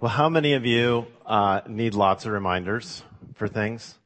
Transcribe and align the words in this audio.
Well, 0.00 0.12
how 0.12 0.28
many 0.28 0.52
of 0.52 0.64
you 0.64 1.08
uh, 1.26 1.62
need 1.66 1.94
lots 1.94 2.24
of 2.24 2.30
reminders 2.30 3.02
for 3.34 3.48
things? 3.48 3.98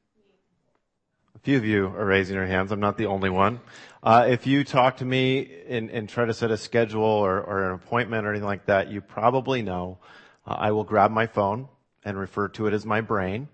A 1.36 1.38
few 1.40 1.58
of 1.58 1.66
you 1.66 1.88
are 1.88 2.06
raising 2.06 2.34
your 2.34 2.46
hands. 2.46 2.72
I'm 2.72 2.80
not 2.80 2.96
the 2.96 3.04
only 3.04 3.28
one. 3.28 3.60
Uh, 4.02 4.24
if 4.26 4.46
you 4.46 4.64
talk 4.64 4.96
to 4.96 5.04
me 5.04 5.50
and, 5.68 5.90
and, 5.90 6.08
try 6.08 6.24
to 6.24 6.32
set 6.32 6.50
a 6.50 6.56
schedule 6.56 7.02
or, 7.02 7.42
or, 7.42 7.68
an 7.68 7.74
appointment 7.74 8.26
or 8.26 8.30
anything 8.30 8.46
like 8.46 8.64
that, 8.66 8.90
you 8.90 9.02
probably 9.02 9.60
know 9.60 9.98
uh, 10.46 10.54
I 10.54 10.70
will 10.70 10.84
grab 10.84 11.10
my 11.10 11.26
phone 11.26 11.68
and 12.06 12.18
refer 12.18 12.48
to 12.48 12.66
it 12.68 12.72
as 12.72 12.86
my 12.86 13.02
brain 13.02 13.48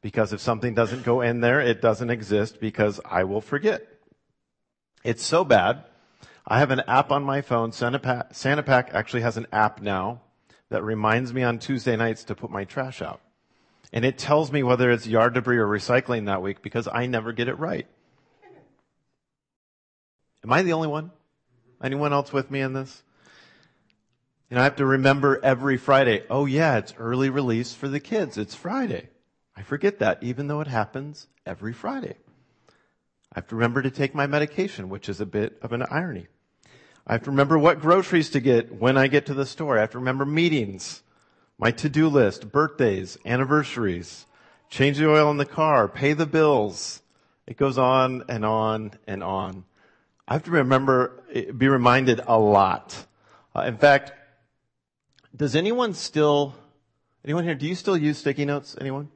because 0.00 0.32
if 0.32 0.38
something 0.38 0.74
doesn't 0.76 1.02
go 1.02 1.22
in 1.22 1.40
there, 1.40 1.60
it 1.60 1.82
doesn't 1.82 2.10
exist 2.10 2.60
because 2.60 3.00
I 3.04 3.24
will 3.24 3.40
forget. 3.40 3.84
It's 5.02 5.24
so 5.24 5.42
bad. 5.42 5.86
I 6.46 6.60
have 6.60 6.70
an 6.70 6.82
app 6.86 7.10
on 7.10 7.24
my 7.24 7.40
phone. 7.40 7.72
Sanipac, 7.72 8.32
Santa 8.32 8.62
Pack 8.62 8.90
actually 8.92 9.22
has 9.22 9.36
an 9.36 9.48
app 9.50 9.82
now 9.82 10.20
that 10.70 10.82
reminds 10.82 11.34
me 11.34 11.42
on 11.42 11.58
Tuesday 11.58 11.96
nights 11.96 12.24
to 12.24 12.34
put 12.34 12.50
my 12.50 12.64
trash 12.64 13.02
out. 13.02 13.20
And 13.92 14.04
it 14.04 14.18
tells 14.18 14.52
me 14.52 14.62
whether 14.62 14.90
it's 14.90 15.06
yard 15.06 15.34
debris 15.34 15.58
or 15.58 15.66
recycling 15.66 16.26
that 16.26 16.42
week 16.42 16.62
because 16.62 16.88
I 16.90 17.06
never 17.06 17.32
get 17.32 17.48
it 17.48 17.58
right. 17.58 17.86
Am 20.44 20.52
I 20.52 20.62
the 20.62 20.72
only 20.72 20.88
one? 20.88 21.10
Anyone 21.82 22.12
else 22.12 22.32
with 22.32 22.50
me 22.50 22.60
in 22.60 22.72
this? 22.72 23.02
And 24.50 24.58
I 24.58 24.64
have 24.64 24.76
to 24.76 24.86
remember 24.86 25.40
every 25.42 25.76
Friday, 25.76 26.24
oh 26.30 26.46
yeah, 26.46 26.78
it's 26.78 26.94
early 26.98 27.30
release 27.30 27.74
for 27.74 27.88
the 27.88 28.00
kids. 28.00 28.38
It's 28.38 28.54
Friday. 28.54 29.08
I 29.56 29.62
forget 29.62 29.98
that 29.98 30.22
even 30.22 30.46
though 30.46 30.60
it 30.60 30.66
happens 30.66 31.26
every 31.44 31.72
Friday. 31.72 32.14
I 33.32 33.38
have 33.38 33.48
to 33.48 33.56
remember 33.56 33.82
to 33.82 33.90
take 33.90 34.14
my 34.14 34.26
medication, 34.26 34.88
which 34.88 35.08
is 35.08 35.20
a 35.20 35.26
bit 35.26 35.58
of 35.62 35.72
an 35.72 35.84
irony. 35.90 36.26
I 37.06 37.12
have 37.12 37.24
to 37.24 37.30
remember 37.30 37.58
what 37.58 37.80
groceries 37.80 38.30
to 38.30 38.40
get 38.40 38.72
when 38.72 38.96
I 38.96 39.08
get 39.08 39.26
to 39.26 39.34
the 39.34 39.46
store. 39.46 39.76
I 39.76 39.80
have 39.80 39.90
to 39.90 39.98
remember 39.98 40.24
meetings, 40.24 41.02
my 41.58 41.70
to-do 41.70 42.08
list, 42.08 42.52
birthdays, 42.52 43.18
anniversaries, 43.24 44.26
change 44.68 44.98
the 44.98 45.10
oil 45.10 45.30
in 45.30 45.36
the 45.36 45.46
car, 45.46 45.88
pay 45.88 46.12
the 46.12 46.26
bills. 46.26 47.02
It 47.46 47.56
goes 47.56 47.78
on 47.78 48.24
and 48.28 48.44
on 48.44 48.92
and 49.06 49.22
on. 49.24 49.64
I 50.28 50.34
have 50.34 50.44
to 50.44 50.52
remember, 50.52 51.24
be 51.56 51.68
reminded 51.68 52.20
a 52.26 52.38
lot. 52.38 53.06
Uh, 53.54 53.62
in 53.62 53.76
fact, 53.76 54.12
does 55.34 55.56
anyone 55.56 55.94
still, 55.94 56.54
anyone 57.24 57.42
here, 57.42 57.56
do 57.56 57.66
you 57.66 57.74
still 57.74 57.96
use 57.96 58.18
sticky 58.18 58.44
notes? 58.44 58.76
Anyone? 58.80 59.08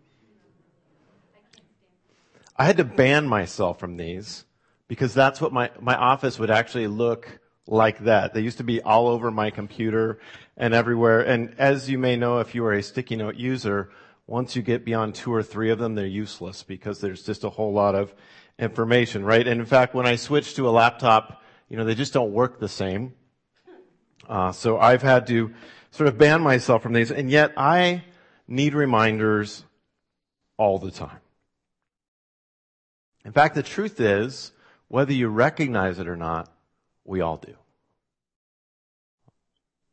I 2.57 2.65
had 2.65 2.77
to 2.79 2.85
ban 2.85 3.29
myself 3.29 3.79
from 3.79 3.97
these 3.97 4.45
because 4.89 5.15
that's 5.15 5.41
what 5.41 5.53
my, 5.53 5.71
my 5.81 5.97
office 5.97 6.39
would 6.39 6.51
actually 6.51 6.87
look 6.87 7.41
like 7.67 8.01
that. 8.01 8.35
They 8.35 8.41
used 8.41 8.59
to 8.59 8.65
be 8.65 8.81
all 8.83 9.09
over 9.09 9.31
my 9.31 9.51
computer 9.51 10.19
and 10.57 10.75
everywhere. 10.75 11.21
And 11.21 11.55
as 11.59 11.89
you 11.89 11.99
may 11.99 12.17
know, 12.17 12.39
if 12.39 12.55
you 12.55 12.65
are 12.65 12.73
a 12.73 12.83
sticky 12.83 13.17
note 13.17 13.37
user, 13.37 13.91
once 14.27 14.57
you 14.57 14.63
get 14.63 14.85
beyond 14.85 15.15
two 15.15 15.33
or 15.33 15.43
three 15.43 15.71
of 15.71 15.79
them, 15.79 15.95
they're 15.95 16.07
useless 16.07 16.63
because 16.63 17.01
there's 17.01 17.23
just 17.23 17.45
a 17.45 17.51
whole 17.51 17.73
lot 17.73 17.95
of 17.95 18.15
information, 18.59 19.25
right? 19.25 19.47
And 19.47 19.61
in 19.61 19.67
fact, 19.67 19.95
when 19.95 20.07
I 20.07 20.17
switch 20.17 20.55
to 20.55 20.69
a 20.69 20.71
laptop, 20.71 21.43
you 21.69 21.77
know, 21.77 21.85
they 21.85 21.95
just 21.95 22.13
don't 22.13 22.33
work 22.33 22.61
the 22.61 22.69
same. 22.69 23.15
Uh, 24.29 24.53
so 24.53 24.79
I've 24.79 25.03
had 25.03 25.27
to 25.27 25.53
sort 25.91 26.09
of 26.09 26.17
ban 26.17 26.41
myself 26.41 26.83
from 26.83 26.93
these, 26.93 27.11
and 27.11 27.31
yet 27.31 27.53
I 27.57 28.05
need 28.49 28.75
reminders 28.75 29.65
all 30.57 30.79
the 30.79 30.91
time. 30.91 31.21
In 33.25 33.33
fact, 33.33 33.55
the 33.55 33.63
truth 33.63 34.01
is, 34.01 34.53
whether 34.89 35.13
you 35.13 35.29
recognize 35.29 35.99
it 35.99 36.09
or 36.09 36.17
not, 36.17 36.54
we 37.05 37.21
all 37.21 37.37
do. 37.37 37.55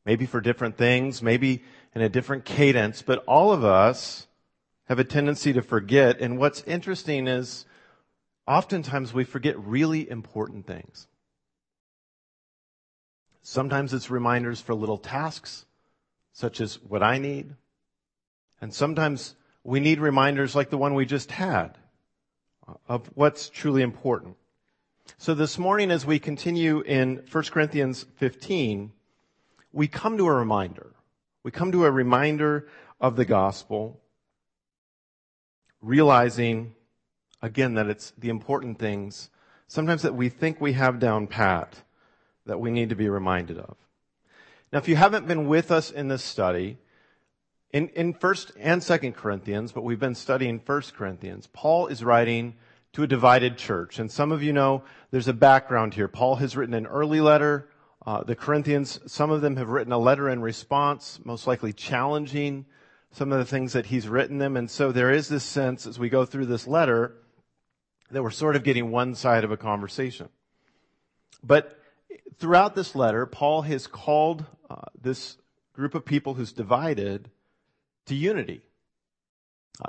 Maybe 0.06 0.26
for 0.26 0.42
different 0.42 0.78
things, 0.78 1.22
maybe 1.22 1.64
in 1.94 2.02
a 2.02 2.10
different 2.10 2.46
cadence, 2.46 3.02
but 3.02 3.24
all 3.28 3.52
of 3.52 3.64
us 3.64 4.28
have 4.86 5.00
a 5.00 5.04
tendency 5.04 5.54
to 5.54 5.62
forget. 5.62 6.20
And 6.20 6.38
what's 6.38 6.64
interesting 6.64 7.28
is 7.28 7.66
oftentimes 8.48 9.14
we 9.14 9.24
forget 9.24 9.60
really 9.60 10.10
important 10.10 10.66
things. 10.66 11.08
Sometimes 13.44 13.94
it's 13.94 14.10
reminders 14.10 14.62
for 14.62 14.74
little 14.74 14.98
tasks, 14.98 15.66
such 16.34 16.62
as 16.62 16.76
what 16.82 17.04
I 17.04 17.18
need. 17.18 17.56
And 18.60 18.74
sometimes 18.74 19.36
we 19.64 19.80
need 19.80 20.00
reminders 20.00 20.56
like 20.56 20.70
the 20.70 20.78
one 20.78 20.94
we 20.94 21.06
just 21.06 21.32
had 21.32 21.78
of 22.88 23.10
what's 23.16 23.50
truly 23.50 23.82
important. 23.82 24.36
So 25.18 25.34
this 25.34 25.58
morning, 25.60 25.92
as 25.92 26.06
we 26.06 26.20
continue 26.20 26.82
in 26.82 27.24
1 27.32 27.44
Corinthians 27.46 28.06
15, 28.18 28.92
we 29.72 29.88
come 29.88 30.18
to 30.18 30.28
a 30.28 30.34
reminder. 30.34 30.94
We 31.44 31.52
come 31.52 31.72
to 31.74 31.86
a 31.86 31.92
reminder 31.92 32.68
of 33.00 33.16
the 33.16 33.26
gospel, 33.26 34.00
realizing 35.82 36.76
again 37.42 37.76
that 37.76 37.88
it's 37.88 38.14
the 38.18 38.30
important 38.30 38.80
things, 38.80 39.30
sometimes 39.68 40.02
that 40.04 40.16
we 40.16 40.30
think 40.30 40.60
we 40.60 40.74
have 40.74 41.00
down 41.00 41.28
pat, 41.28 41.84
that 42.46 42.60
we 42.60 42.72
need 42.72 42.90
to 42.90 42.96
be 42.96 43.10
reminded 43.10 43.58
of. 43.58 43.76
Now, 44.72 44.80
if 44.80 44.88
you 44.88 44.96
haven't 44.96 45.28
been 45.28 45.48
with 45.48 45.72
us 45.72 45.92
in 45.92 46.08
this 46.08 46.24
study, 46.24 46.78
in, 47.72 47.90
in 47.90 48.14
1st 48.14 48.52
and 48.60 48.82
2nd 48.82 49.16
Corinthians, 49.16 49.72
but 49.72 49.84
we've 49.84 50.00
been 50.00 50.16
studying 50.16 50.60
1st 50.60 50.94
Corinthians, 50.94 51.48
Paul 51.54 51.88
is 51.88 52.04
writing 52.04 52.56
to 52.94 53.04
a 53.04 53.08
divided 53.08 53.58
church. 53.58 54.00
And 54.00 54.12
some 54.12 54.32
of 54.32 54.44
you 54.44 54.54
know 54.54 54.84
there's 55.12 55.28
a 55.28 55.34
background 55.34 55.94
here. 55.94 56.08
Paul 56.08 56.36
has 56.38 56.56
written 56.56 56.74
an 56.74 56.88
early 56.88 57.22
letter. 57.22 57.70
Uh, 58.06 58.24
the 58.24 58.36
Corinthians, 58.36 59.00
some 59.06 59.32
of 59.32 59.42
them 59.42 59.56
have 59.58 59.70
written 59.70 59.94
a 59.94 59.98
letter 59.98 60.30
in 60.30 60.42
response, 60.42 61.20
most 61.24 61.48
likely 61.48 61.72
challenging 61.72 62.66
some 63.12 63.32
of 63.32 63.40
the 63.40 63.46
things 63.46 63.74
that 63.74 63.86
he's 63.86 64.08
written 64.08 64.38
them. 64.38 64.58
And 64.58 64.70
so 64.70 64.92
there 64.92 65.12
is 65.12 65.28
this 65.28 65.44
sense 65.44 65.86
as 65.86 66.00
we 66.00 66.10
go 66.10 66.26
through 66.26 66.48
this 66.48 66.68
letter 66.68 67.16
that 68.10 68.24
we're 68.24 68.32
sort 68.32 68.56
of 68.56 68.64
getting 68.64 68.92
one 68.92 69.16
side 69.16 69.44
of 69.44 69.52
a 69.52 69.58
conversation. 69.58 70.30
But 71.44 71.78
throughout 72.40 72.76
this 72.76 72.96
letter, 72.96 73.26
Paul 73.26 73.62
has 73.64 73.88
called 73.88 74.46
uh, 74.70 74.76
this 75.00 75.38
group 75.74 75.96
of 75.96 76.06
people 76.06 76.34
who's 76.34 76.52
divided 76.52 77.30
to 78.06 78.16
unity. 78.16 78.62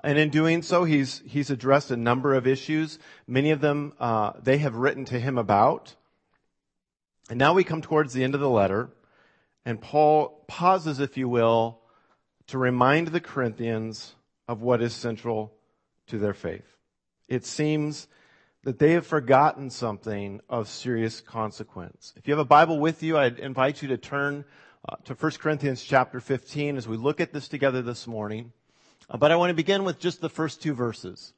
And 0.03 0.19
in 0.19 0.31
doing 0.31 0.62
so, 0.62 0.84
he's, 0.84 1.22
he's 1.26 1.50
addressed 1.50 1.91
a 1.91 1.97
number 1.97 2.34
of 2.34 2.47
issues. 2.47 2.98
Many 3.26 3.50
of 3.50 3.60
them, 3.60 3.93
uh, 4.00 4.32
they 4.43 4.59
have 4.59 4.76
written 4.76 5.04
to 5.06 5.19
him 5.19 5.37
about. 5.38 5.94
And 7.28 7.38
now 7.38 7.54
we 7.54 7.65
come 7.65 7.82
towards 7.82 8.12
the 8.12 8.25
end 8.25 8.34
of 8.34 8.41
the 8.41 8.50
letter, 8.50 8.91
and 9.65 9.81
Paul 9.81 10.44
pauses, 10.48 11.00
if 11.00 11.16
you 11.16 11.28
will, 11.28 11.81
to 12.48 12.59
remind 12.59 13.09
the 13.09 13.21
Corinthians 13.21 14.15
of 14.48 14.60
what 14.60 14.82
is 14.82 14.92
central 14.92 15.54
to 16.09 16.19
their 16.19 16.34
faith. 16.34 16.76
It 17.28 17.47
seems 17.47 18.09
that 18.65 18.78
they 18.78 18.92
have 18.92 19.06
forgotten 19.06 19.71
something 19.71 20.41
of 20.48 20.69
serious 20.69 21.21
consequence. 21.21 22.12
If 22.16 22.28
you 22.28 22.32
have 22.32 22.41
a 22.41 22.44
Bible 22.44 22.78
with 22.78 23.03
you, 23.03 23.16
I'd 23.16 23.38
invite 23.38 23.82
you 23.82 23.88
to 23.88 23.97
turn 23.97 24.44
uh, 24.88 24.97
to 25.04 25.15
1 25.15 25.32
Corinthians 25.32 25.82
chapter 25.82 26.21
15 26.21 26.76
as 26.76 26.88
we 26.88 26.97
look 26.97 27.21
at 27.21 27.32
this 27.32 27.48
together 27.48 27.82
this 27.82 28.06
morning. 28.06 28.53
Uh, 29.12 29.18
but 29.18 29.30
I 29.30 29.36
want 29.36 29.50
to 29.50 29.54
begin 29.54 29.84
with 29.84 30.00
just 30.00 30.20
the 30.20 30.30
first 30.30 30.62
two 30.62 30.72
verses. 30.72 31.34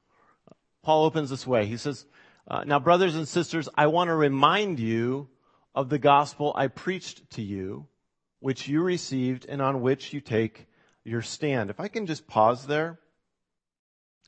Paul 0.83 1.05
opens 1.05 1.31
this 1.31 1.47
way. 1.47 1.67
He 1.67 1.77
says, 1.77 2.07
uh, 2.47 2.63
Now, 2.65 2.79
brothers 2.79 3.17
and 3.17 3.27
sisters, 3.27 3.69
I 3.75 3.89
want 3.89 4.09
to 4.09 4.15
remind 4.15 4.79
you 4.79 5.29
of 5.75 5.89
the 5.89 5.99
gospel 5.99 6.53
I 6.57 6.69
preached 6.69 7.29
to 7.33 7.43
you, 7.43 7.89
which 8.39 8.69
you 8.69 8.83
received 8.83 9.47
and 9.49 9.61
on 9.61 9.83
which 9.83 10.13
you 10.13 10.21
take 10.21 10.69
your 11.03 11.21
stand. 11.21 11.69
If 11.69 11.81
I 11.81 11.89
can 11.89 12.07
just 12.07 12.29
pause 12.29 12.67
there. 12.67 13.01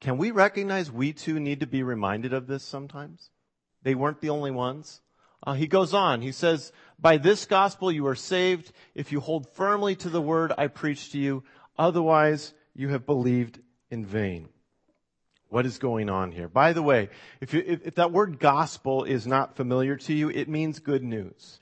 Can 0.01 0.19
we 0.19 0.31
recognize 0.31 0.91
we 0.91 1.15
too 1.15 1.41
need 1.41 1.61
to 1.61 1.67
be 1.67 1.83
reminded 1.83 2.35
of 2.35 2.47
this 2.47 2.63
sometimes? 2.63 3.31
They 3.83 3.95
weren't 3.95 4.21
the 4.21 4.31
only 4.31 4.51
ones. 4.51 5.01
Uh, 5.47 5.55
he 5.55 5.67
goes 5.67 5.95
on. 5.95 6.21
He 6.21 6.33
says, 6.33 6.73
by 6.99 7.17
this 7.17 7.47
gospel 7.47 7.91
you 7.91 8.07
are 8.07 8.15
saved 8.15 8.73
if 8.95 9.13
you 9.13 9.21
hold 9.21 9.49
firmly 9.55 9.95
to 9.97 10.11
the 10.11 10.21
word 10.21 10.53
I 10.59 10.67
preached 10.67 11.13
to 11.13 11.19
you. 11.19 11.45
Otherwise, 11.79 12.53
you 12.77 12.89
have 12.91 13.07
believed 13.07 13.59
in 13.91 14.05
vain. 14.05 14.49
What 15.49 15.67
is 15.67 15.79
going 15.79 16.11
on 16.11 16.33
here? 16.33 16.49
By 16.49 16.73
the 16.73 16.83
way, 16.83 17.09
if, 17.41 17.55
you, 17.55 17.63
if, 17.67 17.87
if 17.87 17.95
that 17.97 18.13
word 18.13 18.39
gospel 18.39 19.05
is 19.05 19.27
not 19.27 19.57
familiar 19.57 19.97
to 19.97 20.13
you, 20.13 20.29
it 20.29 20.49
means 20.49 20.81
good 20.81 21.05
news. 21.05 21.61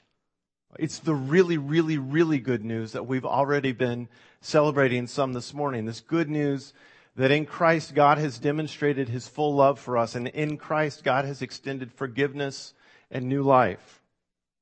It's 0.79 0.99
the 0.99 1.15
really, 1.15 1.59
really, 1.59 1.99
really 1.99 2.41
good 2.41 2.65
news 2.65 2.93
that 2.93 3.07
we've 3.07 3.27
already 3.27 3.73
been 3.73 4.09
celebrating 4.41 5.07
some 5.07 5.33
this 5.33 5.55
morning. 5.55 5.85
This 5.85 6.01
good 6.01 6.29
news 6.29 6.73
that 7.17 7.31
in 7.31 7.47
Christ 7.47 7.95
God 7.95 8.19
has 8.19 8.39
demonstrated 8.39 9.09
his 9.09 9.29
full 9.29 9.55
love 9.55 9.79
for 9.79 9.97
us 9.97 10.17
and 10.17 10.27
in 10.29 10.57
Christ 10.57 11.05
God 11.05 11.25
has 11.25 11.43
extended 11.43 11.93
forgiveness 11.93 12.75
and 13.11 13.27
new 13.27 13.43
life. 13.43 14.03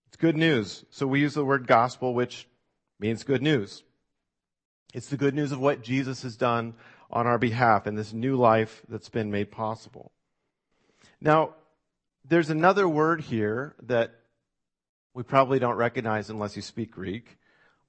It's 0.09 0.17
good 0.17 0.37
news. 0.37 0.85
So 0.91 1.07
we 1.07 1.21
use 1.21 1.33
the 1.35 1.45
word 1.45 1.67
gospel, 1.67 2.13
which 2.13 2.47
means 3.01 3.25
good 3.25 3.41
news. 3.41 3.83
It's 4.93 5.09
the 5.09 5.17
good 5.17 5.35
news 5.35 5.53
of 5.53 5.61
what 5.61 5.83
Jesus 5.83 6.23
has 6.23 6.37
done 6.37 6.75
on 7.11 7.27
our 7.27 7.39
behalf 7.39 7.87
and 7.87 7.97
this 7.97 8.13
new 8.13 8.37
life 8.37 8.83
that's 8.89 9.09
been 9.09 9.31
made 9.31 9.51
possible. 9.51 10.13
Now, 11.21 11.55
there's 12.25 12.51
another 12.51 12.89
word 12.89 13.21
here 13.21 13.75
that 13.83 14.13
we 15.15 15.23
probably 15.23 15.59
don't 15.59 15.77
recognize 15.77 16.31
unless 16.31 16.57
you 16.57 16.63
speak 16.63 16.91
Greek. 16.93 17.39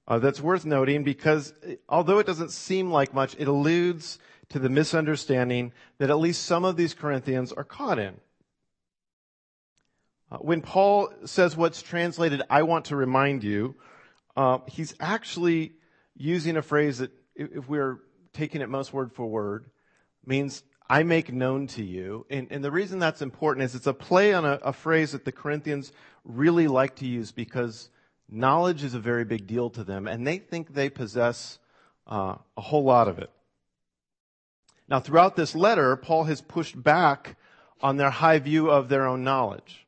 uh, 0.06 0.18
that's 0.18 0.40
worth 0.40 0.64
noting 0.64 1.02
because 1.04 1.54
although 1.88 2.18
it 2.18 2.26
doesn't 2.26 2.50
seem 2.50 2.90
like 2.90 3.14
much, 3.14 3.34
it 3.38 3.48
alludes 3.48 4.18
to 4.50 4.58
the 4.58 4.68
misunderstanding 4.68 5.72
that 5.98 6.10
at 6.10 6.18
least 6.18 6.42
some 6.44 6.64
of 6.64 6.76
these 6.76 6.94
Corinthians 6.94 7.52
are 7.52 7.64
caught 7.64 7.98
in. 7.98 8.14
Uh, 10.30 10.38
when 10.38 10.60
Paul 10.60 11.10
says 11.24 11.56
what's 11.56 11.82
translated, 11.82 12.42
I 12.50 12.62
want 12.62 12.86
to 12.86 12.96
remind 12.96 13.44
you, 13.44 13.76
uh, 14.36 14.58
he's 14.66 14.94
actually 15.00 15.72
using 16.16 16.56
a 16.56 16.62
phrase 16.62 16.98
that, 16.98 17.10
if 17.34 17.68
we're 17.68 17.98
taking 18.32 18.60
it 18.60 18.68
most 18.68 18.92
word 18.92 19.12
for 19.12 19.26
word, 19.26 19.66
means 20.24 20.62
I 20.88 21.02
make 21.02 21.32
known 21.32 21.66
to 21.68 21.82
you. 21.82 22.26
And, 22.30 22.48
and 22.50 22.62
the 22.62 22.70
reason 22.70 22.98
that's 22.98 23.22
important 23.22 23.64
is 23.64 23.74
it's 23.74 23.86
a 23.86 23.94
play 23.94 24.32
on 24.32 24.44
a, 24.44 24.58
a 24.62 24.72
phrase 24.72 25.12
that 25.12 25.24
the 25.24 25.32
Corinthians 25.32 25.92
really 26.24 26.68
like 26.68 26.96
to 26.96 27.06
use 27.06 27.32
because 27.32 27.90
knowledge 28.28 28.84
is 28.84 28.94
a 28.94 28.98
very 29.00 29.24
big 29.24 29.46
deal 29.46 29.70
to 29.70 29.84
them, 29.84 30.06
and 30.06 30.26
they 30.26 30.38
think 30.38 30.74
they 30.74 30.90
possess 30.90 31.58
uh, 32.06 32.36
a 32.56 32.60
whole 32.60 32.84
lot 32.84 33.08
of 33.08 33.18
it. 33.18 33.30
Now, 34.88 35.00
throughout 35.00 35.36
this 35.36 35.54
letter, 35.54 35.96
Paul 35.96 36.24
has 36.24 36.42
pushed 36.42 36.80
back 36.82 37.36
on 37.80 37.96
their 37.96 38.10
high 38.10 38.38
view 38.38 38.70
of 38.70 38.88
their 38.88 39.06
own 39.06 39.24
knowledge. 39.24 39.86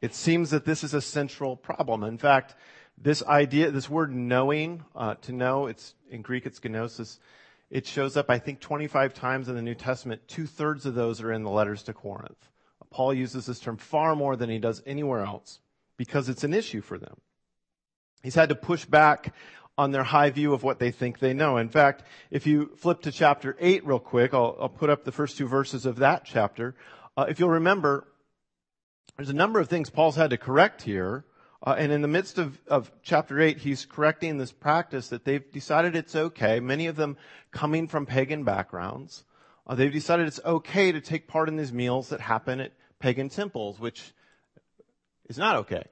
It 0.00 0.14
seems 0.14 0.50
that 0.50 0.64
this 0.64 0.82
is 0.82 0.94
a 0.94 1.00
central 1.00 1.56
problem. 1.56 2.02
In 2.02 2.18
fact, 2.18 2.54
this 3.02 3.22
idea, 3.24 3.70
this 3.70 3.90
word 3.90 4.14
knowing, 4.14 4.84
uh, 4.94 5.14
to 5.22 5.32
know, 5.32 5.66
it's 5.66 5.94
in 6.10 6.22
Greek, 6.22 6.46
it's 6.46 6.62
gnosis. 6.62 7.18
It 7.68 7.86
shows 7.86 8.16
up, 8.16 8.30
I 8.30 8.38
think, 8.38 8.60
25 8.60 9.14
times 9.14 9.48
in 9.48 9.56
the 9.56 9.62
New 9.62 9.74
Testament. 9.74 10.28
Two 10.28 10.46
thirds 10.46 10.86
of 10.86 10.94
those 10.94 11.20
are 11.20 11.32
in 11.32 11.42
the 11.42 11.50
letters 11.50 11.82
to 11.84 11.92
Corinth. 11.92 12.48
Paul 12.90 13.14
uses 13.14 13.46
this 13.46 13.58
term 13.58 13.78
far 13.78 14.14
more 14.14 14.36
than 14.36 14.50
he 14.50 14.58
does 14.58 14.82
anywhere 14.86 15.24
else 15.24 15.58
because 15.96 16.28
it's 16.28 16.44
an 16.44 16.54
issue 16.54 16.82
for 16.82 16.98
them. 16.98 17.16
He's 18.22 18.34
had 18.34 18.50
to 18.50 18.54
push 18.54 18.84
back 18.84 19.34
on 19.78 19.90
their 19.90 20.02
high 20.02 20.30
view 20.30 20.52
of 20.52 20.62
what 20.62 20.78
they 20.78 20.90
think 20.90 21.18
they 21.18 21.32
know. 21.32 21.56
In 21.56 21.70
fact, 21.70 22.04
if 22.30 22.46
you 22.46 22.72
flip 22.76 23.00
to 23.02 23.12
chapter 23.12 23.56
8 23.58 23.86
real 23.86 23.98
quick, 23.98 24.34
I'll, 24.34 24.56
I'll 24.60 24.68
put 24.68 24.90
up 24.90 25.04
the 25.04 25.12
first 25.12 25.38
two 25.38 25.48
verses 25.48 25.86
of 25.86 25.96
that 25.96 26.24
chapter. 26.24 26.74
Uh, 27.16 27.24
if 27.28 27.40
you'll 27.40 27.48
remember, 27.48 28.06
there's 29.16 29.30
a 29.30 29.34
number 29.34 29.58
of 29.58 29.68
things 29.68 29.88
Paul's 29.90 30.16
had 30.16 30.30
to 30.30 30.36
correct 30.36 30.82
here. 30.82 31.24
Uh, 31.64 31.76
and 31.78 31.92
in 31.92 32.02
the 32.02 32.08
midst 32.08 32.38
of, 32.38 32.58
of 32.66 32.90
chapter 33.02 33.40
8, 33.40 33.58
he's 33.58 33.86
correcting 33.86 34.36
this 34.36 34.50
practice 34.50 35.08
that 35.08 35.24
they've 35.24 35.50
decided 35.52 35.94
it's 35.94 36.16
okay, 36.16 36.58
many 36.58 36.88
of 36.88 36.96
them 36.96 37.16
coming 37.52 37.86
from 37.86 38.04
pagan 38.04 38.42
backgrounds. 38.42 39.24
Uh, 39.66 39.76
they've 39.76 39.92
decided 39.92 40.26
it's 40.26 40.40
okay 40.44 40.90
to 40.90 41.00
take 41.00 41.28
part 41.28 41.48
in 41.48 41.56
these 41.56 41.72
meals 41.72 42.08
that 42.08 42.20
happen 42.20 42.60
at 42.60 42.72
pagan 42.98 43.28
temples, 43.28 43.78
which 43.78 44.12
is 45.28 45.38
not 45.38 45.56
okay. 45.56 45.84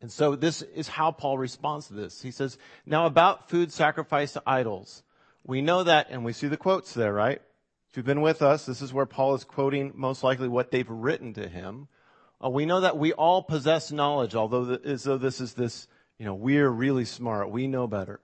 And 0.00 0.10
so 0.10 0.34
this 0.34 0.60
is 0.62 0.88
how 0.88 1.12
Paul 1.12 1.38
responds 1.38 1.86
to 1.86 1.94
this. 1.94 2.20
He 2.20 2.32
says, 2.32 2.58
now 2.84 3.06
about 3.06 3.48
food 3.48 3.72
sacrificed 3.72 4.34
to 4.34 4.42
idols. 4.44 5.04
We 5.44 5.62
know 5.62 5.84
that, 5.84 6.08
and 6.10 6.24
we 6.24 6.32
see 6.32 6.48
the 6.48 6.56
quotes 6.56 6.92
there, 6.94 7.12
right? 7.12 7.40
If 7.90 7.96
you've 7.96 8.04
been 8.04 8.20
with 8.20 8.42
us, 8.42 8.66
this 8.66 8.82
is 8.82 8.92
where 8.92 9.06
Paul 9.06 9.36
is 9.36 9.44
quoting 9.44 9.92
most 9.94 10.24
likely 10.24 10.48
what 10.48 10.72
they've 10.72 10.90
written 10.90 11.32
to 11.34 11.48
him. 11.48 11.86
Uh, 12.42 12.50
we 12.50 12.66
know 12.66 12.80
that 12.80 12.98
we 12.98 13.12
all 13.12 13.42
possess 13.42 13.90
knowledge, 13.90 14.34
although 14.34 14.64
the, 14.64 14.80
as 14.88 15.04
though 15.04 15.18
this 15.18 15.40
is 15.40 15.54
this, 15.54 15.88
you 16.18 16.26
know, 16.26 16.34
we're 16.34 16.68
really 16.68 17.04
smart. 17.04 17.50
We 17.50 17.66
know 17.66 17.86
better. 17.86 18.20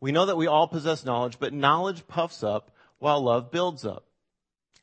We 0.00 0.12
know 0.12 0.26
that 0.26 0.36
we 0.36 0.46
all 0.46 0.66
possess 0.66 1.04
knowledge, 1.04 1.38
but 1.38 1.52
knowledge 1.52 2.06
puffs 2.06 2.42
up 2.42 2.70
while 2.98 3.20
love 3.20 3.50
builds 3.50 3.84
up. 3.84 4.04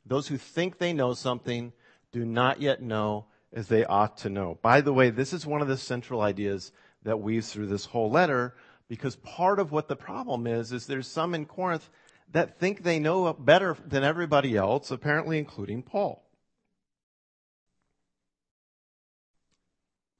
Those 0.06 0.28
who 0.28 0.36
think 0.36 0.78
they 0.78 0.92
know 0.92 1.14
something 1.14 1.72
do 2.12 2.24
not 2.24 2.60
yet 2.60 2.80
know 2.80 3.26
as 3.52 3.68
they 3.68 3.84
ought 3.84 4.18
to 4.18 4.30
know. 4.30 4.58
By 4.62 4.80
the 4.80 4.92
way, 4.92 5.10
this 5.10 5.32
is 5.32 5.46
one 5.46 5.60
of 5.60 5.68
the 5.68 5.76
central 5.76 6.20
ideas 6.20 6.72
that 7.02 7.20
weaves 7.20 7.52
through 7.52 7.66
this 7.66 7.86
whole 7.86 8.10
letter 8.10 8.54
because 8.88 9.16
part 9.16 9.58
of 9.58 9.70
what 9.70 9.88
the 9.88 9.96
problem 9.96 10.46
is, 10.46 10.72
is 10.72 10.86
there's 10.86 11.06
some 11.06 11.34
in 11.34 11.44
Corinth 11.46 11.90
that 12.32 12.58
think 12.58 12.82
they 12.82 12.98
know 12.98 13.32
better 13.32 13.76
than 13.86 14.04
everybody 14.04 14.56
else, 14.56 14.90
apparently 14.90 15.38
including 15.38 15.82
Paul. 15.82 16.24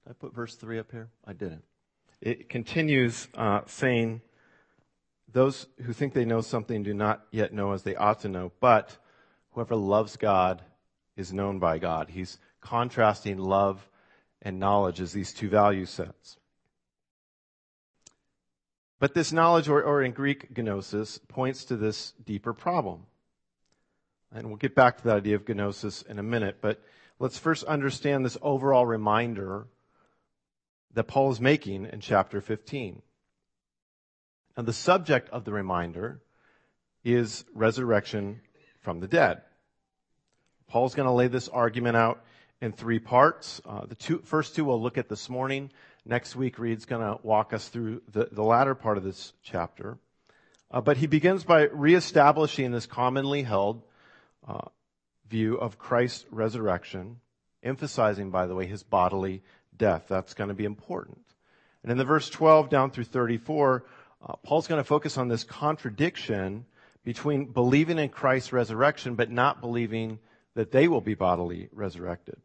I 0.08 0.12
put 0.14 0.34
verse 0.34 0.54
3 0.54 0.78
up 0.78 0.90
here? 0.90 1.10
I 1.26 1.34
didn't. 1.34 1.64
It 2.22 2.48
continues 2.48 3.28
uh, 3.34 3.60
saying, 3.66 4.22
Those 5.30 5.66
who 5.82 5.92
think 5.92 6.14
they 6.14 6.24
know 6.24 6.40
something 6.40 6.82
do 6.82 6.94
not 6.94 7.26
yet 7.30 7.52
know 7.52 7.72
as 7.72 7.82
they 7.82 7.94
ought 7.94 8.20
to 8.20 8.28
know, 8.28 8.50
but 8.58 8.96
whoever 9.50 9.76
loves 9.76 10.16
God 10.16 10.62
is 11.16 11.32
known 11.32 11.58
by 11.58 11.78
God. 11.78 12.08
He's 12.08 12.38
contrasting 12.60 13.38
love 13.38 13.86
and 14.40 14.58
knowledge 14.58 15.00
as 15.00 15.12
these 15.12 15.34
two 15.34 15.50
value 15.50 15.84
sets. 15.84 16.38
But 18.98 19.14
this 19.14 19.30
knowledge, 19.30 19.68
or, 19.68 19.82
or 19.82 20.02
in 20.02 20.12
Greek, 20.12 20.56
gnosis, 20.56 21.18
points 21.28 21.64
to 21.66 21.76
this 21.76 22.14
deeper 22.24 22.54
problem. 22.54 23.06
And 24.32 24.48
we'll 24.48 24.56
get 24.56 24.74
back 24.74 24.96
to 24.96 25.04
the 25.04 25.12
idea 25.12 25.36
of 25.36 25.46
gnosis 25.48 26.02
in 26.02 26.18
a 26.18 26.22
minute, 26.22 26.58
but 26.62 26.82
let's 27.18 27.38
first 27.38 27.64
understand 27.64 28.24
this 28.24 28.38
overall 28.42 28.86
reminder 28.86 29.66
that 30.94 31.04
Paul 31.04 31.30
is 31.30 31.40
making 31.40 31.86
in 31.86 32.00
chapter 32.00 32.40
15. 32.40 33.02
And 34.56 34.66
the 34.66 34.72
subject 34.72 35.28
of 35.30 35.44
the 35.44 35.52
reminder 35.52 36.20
is 37.04 37.44
resurrection 37.54 38.40
from 38.80 39.00
the 39.00 39.08
dead. 39.08 39.42
Paul's 40.66 40.94
going 40.94 41.06
to 41.06 41.12
lay 41.12 41.28
this 41.28 41.48
argument 41.48 41.96
out 41.96 42.24
in 42.60 42.72
three 42.72 42.98
parts. 42.98 43.60
Uh, 43.64 43.86
the 43.86 43.94
two, 43.94 44.18
first 44.18 44.54
two 44.54 44.64
we'll 44.64 44.82
look 44.82 44.98
at 44.98 45.08
this 45.08 45.28
morning. 45.28 45.70
Next 46.04 46.36
week, 46.36 46.58
Reed's 46.58 46.86
going 46.86 47.02
to 47.02 47.18
walk 47.22 47.52
us 47.52 47.68
through 47.68 48.02
the, 48.10 48.28
the 48.30 48.42
latter 48.42 48.74
part 48.74 48.98
of 48.98 49.04
this 49.04 49.32
chapter. 49.42 49.98
Uh, 50.70 50.80
but 50.80 50.96
he 50.96 51.06
begins 51.06 51.44
by 51.44 51.62
reestablishing 51.68 52.72
this 52.72 52.86
commonly 52.86 53.42
held 53.42 53.82
uh, 54.46 54.68
view 55.28 55.56
of 55.56 55.78
Christ's 55.78 56.26
resurrection, 56.30 57.20
emphasizing, 57.62 58.30
by 58.30 58.46
the 58.46 58.54
way, 58.54 58.66
his 58.66 58.82
bodily 58.82 59.42
death. 59.78 60.06
That's 60.08 60.34
going 60.34 60.48
to 60.48 60.54
be 60.54 60.64
important. 60.64 61.24
And 61.82 61.92
in 61.92 61.98
the 61.98 62.04
verse 62.04 62.28
12 62.28 62.68
down 62.68 62.90
through 62.90 63.04
34, 63.04 63.84
uh, 64.20 64.34
Paul's 64.42 64.66
going 64.66 64.80
to 64.80 64.84
focus 64.84 65.16
on 65.16 65.28
this 65.28 65.44
contradiction 65.44 66.66
between 67.04 67.46
believing 67.46 67.98
in 67.98 68.08
Christ's 68.08 68.52
resurrection 68.52 69.14
but 69.14 69.30
not 69.30 69.60
believing 69.60 70.18
that 70.54 70.72
they 70.72 70.88
will 70.88 71.00
be 71.00 71.14
bodily 71.14 71.68
resurrected. 71.72 72.36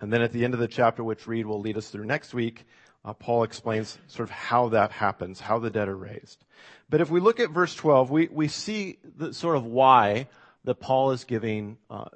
And 0.00 0.12
then 0.12 0.22
at 0.22 0.32
the 0.32 0.44
end 0.44 0.54
of 0.54 0.60
the 0.60 0.68
chapter, 0.68 1.04
which 1.04 1.26
Reed 1.26 1.46
will 1.46 1.60
lead 1.60 1.76
us 1.76 1.88
through 1.88 2.06
next 2.06 2.34
week, 2.34 2.64
uh, 3.04 3.12
Paul 3.12 3.44
explains 3.44 3.98
sort 4.08 4.28
of 4.28 4.34
how 4.34 4.70
that 4.70 4.90
happens, 4.90 5.38
how 5.38 5.58
the 5.58 5.70
dead 5.70 5.88
are 5.88 5.96
raised. 5.96 6.44
But 6.90 7.00
if 7.00 7.10
we 7.10 7.20
look 7.20 7.40
at 7.40 7.50
verse 7.50 7.74
12, 7.74 8.10
we, 8.10 8.28
we 8.28 8.48
see 8.48 8.98
the 9.16 9.32
sort 9.32 9.56
of 9.56 9.64
why 9.64 10.28
that 10.64 10.80
Paul 10.80 11.12
is 11.12 11.24
giving 11.24 11.78
uh, 11.88 12.06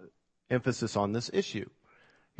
emphasis 0.51 0.97
on 0.97 1.13
this 1.13 1.31
issue. 1.33 1.69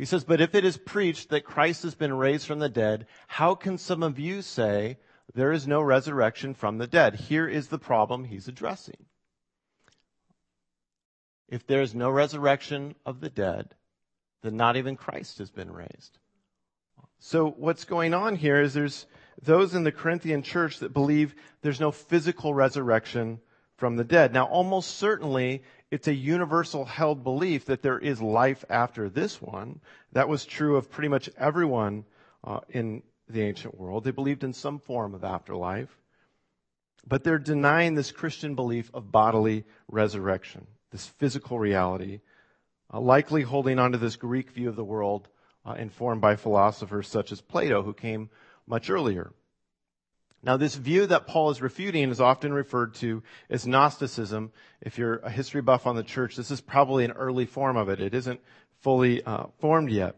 He 0.01 0.05
says, 0.05 0.23
But 0.23 0.41
if 0.41 0.55
it 0.55 0.65
is 0.65 0.77
preached 0.77 1.29
that 1.29 1.45
Christ 1.45 1.83
has 1.83 1.93
been 1.93 2.11
raised 2.11 2.47
from 2.47 2.57
the 2.57 2.69
dead, 2.69 3.05
how 3.27 3.53
can 3.53 3.77
some 3.77 4.01
of 4.01 4.17
you 4.17 4.41
say 4.41 4.97
there 5.35 5.51
is 5.51 5.67
no 5.67 5.79
resurrection 5.79 6.55
from 6.55 6.79
the 6.79 6.87
dead? 6.87 7.13
Here 7.13 7.47
is 7.47 7.67
the 7.67 7.77
problem 7.77 8.23
he's 8.23 8.47
addressing. 8.47 9.05
If 11.49 11.67
there 11.67 11.83
is 11.83 11.93
no 11.93 12.09
resurrection 12.09 12.95
of 13.05 13.19
the 13.19 13.29
dead, 13.29 13.75
then 14.41 14.57
not 14.57 14.75
even 14.75 14.95
Christ 14.95 15.37
has 15.37 15.51
been 15.51 15.71
raised. 15.71 16.17
So 17.19 17.51
what's 17.51 17.85
going 17.85 18.15
on 18.15 18.35
here 18.35 18.59
is 18.59 18.73
there's 18.73 19.05
those 19.43 19.75
in 19.75 19.83
the 19.83 19.91
Corinthian 19.91 20.41
church 20.41 20.79
that 20.79 20.95
believe 20.95 21.35
there's 21.61 21.79
no 21.79 21.91
physical 21.91 22.55
resurrection 22.55 23.39
from 23.77 23.97
the 23.97 24.03
dead. 24.03 24.33
Now, 24.33 24.45
almost 24.45 24.97
certainly, 24.97 25.61
it's 25.91 26.07
a 26.07 26.13
universal 26.13 26.85
held 26.85 27.23
belief 27.23 27.65
that 27.65 27.81
there 27.81 27.99
is 27.99 28.21
life 28.21 28.63
after 28.69 29.09
this 29.09 29.41
one. 29.41 29.81
That 30.13 30.29
was 30.29 30.45
true 30.45 30.77
of 30.77 30.89
pretty 30.89 31.09
much 31.09 31.29
everyone 31.37 32.05
uh, 32.43 32.61
in 32.69 33.03
the 33.29 33.41
ancient 33.41 33.77
world. 33.77 34.03
They 34.05 34.11
believed 34.11 34.43
in 34.43 34.53
some 34.53 34.79
form 34.79 35.13
of 35.13 35.23
afterlife. 35.23 35.95
But 37.05 37.23
they're 37.23 37.39
denying 37.39 37.95
this 37.95 38.11
Christian 38.11 38.55
belief 38.55 38.89
of 38.93 39.11
bodily 39.11 39.65
resurrection, 39.87 40.65
this 40.91 41.07
physical 41.07 41.59
reality 41.59 42.21
uh, 42.93 42.99
likely 42.99 43.41
holding 43.41 43.79
on 43.79 43.91
to 43.91 43.97
this 43.97 44.15
Greek 44.15 44.51
view 44.51 44.69
of 44.69 44.75
the 44.75 44.83
world 44.83 45.27
uh, 45.65 45.73
informed 45.73 46.21
by 46.21 46.35
philosophers 46.35 47.07
such 47.07 47.31
as 47.31 47.41
Plato, 47.41 47.83
who 47.83 47.93
came 47.93 48.29
much 48.67 48.89
earlier. 48.89 49.31
Now, 50.43 50.57
this 50.57 50.75
view 50.75 51.05
that 51.05 51.27
Paul 51.27 51.51
is 51.51 51.61
refuting 51.61 52.09
is 52.09 52.19
often 52.19 52.51
referred 52.51 52.95
to 52.95 53.21
as 53.49 53.67
Gnosticism. 53.67 54.51
If 54.81 54.97
you're 54.97 55.17
a 55.17 55.29
history 55.29 55.61
buff 55.61 55.85
on 55.85 55.95
the 55.95 56.03
church, 56.03 56.35
this 56.35 56.49
is 56.49 56.61
probably 56.61 57.05
an 57.05 57.11
early 57.11 57.45
form 57.45 57.77
of 57.77 57.89
it. 57.89 58.01
It 58.01 58.13
isn't 58.15 58.39
fully 58.79 59.23
uh, 59.23 59.45
formed 59.59 59.91
yet. 59.91 60.15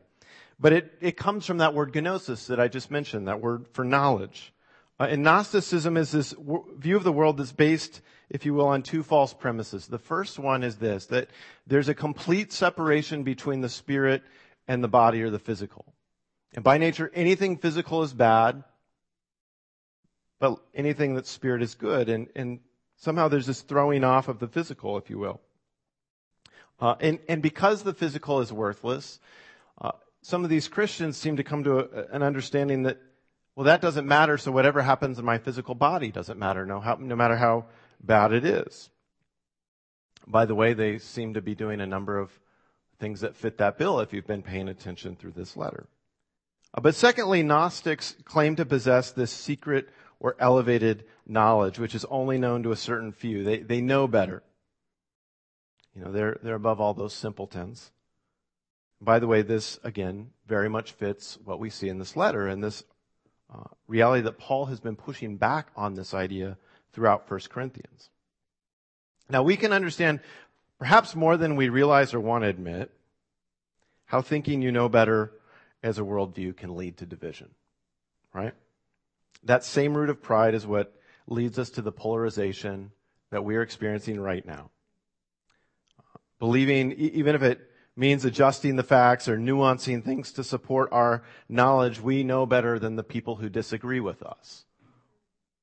But 0.60 0.72
it, 0.72 0.98
it 1.02 1.18
comes 1.18 1.46
from 1.46 1.58
that 1.58 1.74
word 1.74 1.94
gnosis 1.94 2.48
that 2.48 2.60
I 2.60 2.70
just 2.70 2.90
mentioned, 2.90 3.28
that 3.28 3.42
word 3.42 3.68
for 3.74 3.84
knowledge. 3.84 4.54
Uh, 5.00 5.08
and 5.10 5.24
Gnosticism 5.24 5.98
is 5.98 6.12
this 6.12 6.32
w- 6.32 6.66
view 6.78 6.96
of 6.96 7.04
the 7.04 7.12
world 7.12 7.38
that's 7.38 7.52
based 7.52 8.02
if 8.34 8.46
you 8.46 8.54
will, 8.56 8.68
on 8.68 8.82
two 8.82 9.04
false 9.04 9.32
premises. 9.32 9.88
The 9.88 10.00
first 10.00 10.40
one 10.40 10.64
is 10.64 10.78
this, 10.78 11.06
that 11.06 11.30
there's 11.68 11.88
a 11.88 11.94
complete 11.94 12.52
separation 12.52 13.24
between 13.24 13.62
the 13.62 13.70
spirit 13.70 14.24
and 14.68 14.84
the 14.84 14.88
body 14.88 15.22
or 15.22 15.30
the 15.30 15.40
physical. 15.40 15.94
And 16.56 16.64
by 16.64 16.80
nature, 16.80 17.12
anything 17.14 17.58
physical 17.58 18.02
is 18.02 18.12
bad, 18.12 18.64
but 20.40 20.60
anything 20.74 21.16
that's 21.16 21.30
spirit 21.30 21.62
is 21.62 21.76
good. 21.76 22.10
And, 22.10 22.28
and 22.36 22.60
somehow 22.98 23.28
there's 23.28 23.48
this 23.48 23.62
throwing 23.62 24.04
off 24.04 24.28
of 24.28 24.40
the 24.40 24.48
physical, 24.48 24.98
if 24.98 25.10
you 25.10 25.20
will. 25.20 25.42
Uh, 26.80 26.96
and, 27.00 27.20
and 27.30 27.42
because 27.42 27.84
the 27.84 27.94
physical 27.94 28.42
is 28.42 28.52
worthless, 28.52 29.20
uh, 29.80 29.92
some 30.22 30.44
of 30.44 30.50
these 30.50 30.68
Christians 30.68 31.18
seem 31.18 31.38
to 31.38 31.44
come 31.44 31.64
to 31.64 31.80
a, 31.80 32.16
an 32.16 32.24
understanding 32.24 32.84
that, 32.84 33.00
well, 33.56 33.66
that 33.66 33.82
doesn't 33.82 34.08
matter, 34.08 34.38
so 34.38 34.52
whatever 34.52 34.82
happens 34.82 35.20
in 35.20 35.26
my 35.26 35.38
physical 35.38 35.76
body 35.76 36.12
doesn't 36.12 36.40
matter, 36.40 36.66
no, 36.66 36.80
how, 36.80 36.96
no 37.00 37.16
matter 37.16 37.38
how 37.38 37.66
bad 38.02 38.34
it 38.34 38.44
is. 38.44 38.90
By 40.28 40.46
the 40.46 40.56
way, 40.56 40.74
they 40.74 40.98
seem 40.98 41.36
to 41.36 41.42
be 41.42 41.56
doing 41.56 41.80
a 41.82 41.88
number 41.88 42.18
of 42.18 42.32
things 43.00 43.22
that 43.22 43.36
fit 43.36 43.58
that 43.58 43.78
bill 43.78 44.00
if 44.00 44.14
you've 44.14 44.28
been 44.28 44.44
paying 44.44 44.70
attention 44.70 45.16
through 45.16 45.34
this 45.34 45.56
letter. 45.58 45.88
Uh, 46.74 46.82
but 46.82 46.96
secondly, 46.96 47.44
Gnostics 47.44 48.16
claim 48.24 48.56
to 48.56 48.66
possess 48.66 49.12
this 49.12 49.32
secret 49.32 49.90
or 50.24 50.38
elevated 50.40 51.04
knowledge, 51.28 51.78
which 51.78 51.94
is 51.94 52.06
only 52.06 52.40
known 52.40 52.64
to 52.64 52.72
a 52.72 52.78
certain 52.78 53.12
few. 53.12 53.44
They, 53.44 53.60
they 53.60 53.82
know 53.82 54.08
better. 54.08 54.42
You 55.94 56.04
know, 56.04 56.12
they're, 56.12 56.40
they're 56.42 56.56
above 56.56 56.80
all 56.82 56.94
those 56.94 57.14
simpletons. 57.14 57.92
By 59.02 59.20
the 59.20 59.28
way, 59.28 59.42
this, 59.42 59.80
again, 59.84 60.30
very 60.48 60.70
much 60.70 60.94
fits 60.94 61.38
what 61.44 61.60
we 61.60 61.70
see 61.70 61.90
in 61.90 62.00
this 62.00 62.16
letter 62.16 62.48
and 62.48 62.64
this 62.64 62.84
uh, 63.54 63.66
reality 63.88 64.24
that 64.24 64.40
Paul 64.40 64.66
has 64.68 64.80
been 64.80 64.96
pushing 64.96 65.36
back 65.36 65.68
on 65.76 65.94
this 65.94 66.14
idea 66.14 66.58
throughout 66.94 67.30
1 67.30 67.42
Corinthians. 67.50 68.10
Now, 69.30 69.44
we 69.44 69.58
can 69.58 69.74
understand, 69.74 70.22
perhaps 70.80 71.16
more 71.16 71.36
than 71.36 71.58
we 71.58 71.68
realize 71.68 72.14
or 72.14 72.22
want 72.22 72.46
to 72.46 72.50
admit, 72.50 72.92
how 74.06 74.22
thinking 74.22 74.62
you 74.62 74.72
know 74.72 74.88
better 74.88 75.34
as 75.84 76.00
a 76.00 76.04
worldview 76.04 76.56
can 76.56 76.78
lead 76.78 76.96
to 76.98 77.06
division, 77.06 77.50
right? 78.34 78.54
That 79.44 79.64
same 79.64 79.96
root 79.96 80.10
of 80.10 80.22
pride 80.22 80.54
is 80.54 80.68
what 80.68 80.94
leads 81.28 81.58
us 81.58 81.70
to 81.72 81.82
the 81.82 81.92
polarization 81.92 82.92
that 83.32 83.44
we're 83.44 83.62
experiencing 83.62 84.20
right 84.20 84.46
now. 84.46 84.70
Believing, 86.40 86.92
even 86.94 87.36
if 87.36 87.42
it 87.42 87.62
means 87.96 88.26
adjusting 88.26 88.76
the 88.76 88.84
facts 88.84 89.28
or 89.28 89.38
nuancing 89.38 90.04
things 90.04 90.32
to 90.34 90.44
support 90.44 90.90
our 90.92 91.24
knowledge, 91.48 92.02
we 92.02 92.24
know 92.24 92.46
better 92.46 92.80
than 92.80 92.96
the 92.96 93.04
people 93.04 93.38
who 93.38 93.50
disagree 93.50 94.00
with 94.00 94.22
us. 94.24 94.66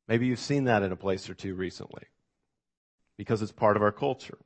Maybe 0.09 0.27
you've 0.27 0.39
seen 0.39 0.65
that 0.65 0.83
in 0.83 0.91
a 0.91 0.97
place 0.97 1.29
or 1.29 1.35
two 1.35 1.55
recently 1.55 2.05
because 3.17 3.43
it's 3.43 3.53
part 3.53 3.77
of 3.77 3.83
our 3.83 3.93
culture. 3.93 4.39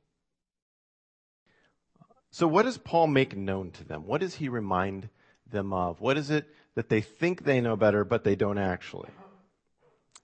So 2.29 2.47
what 2.47 2.63
does 2.63 2.77
Paul 2.77 3.07
make 3.07 3.35
known 3.35 3.71
to 3.71 3.83
them? 3.83 4.05
What 4.05 4.21
does 4.21 4.35
he 4.35 4.49
remind 4.49 5.09
them 5.49 5.71
of? 5.71 6.01
What 6.01 6.17
is 6.17 6.29
it 6.29 6.45
that 6.75 6.89
they 6.89 7.01
think 7.01 7.43
they 7.43 7.61
know 7.61 7.75
better, 7.75 8.03
but 8.03 8.23
they 8.23 8.35
don't 8.35 8.57
actually? 8.57 9.09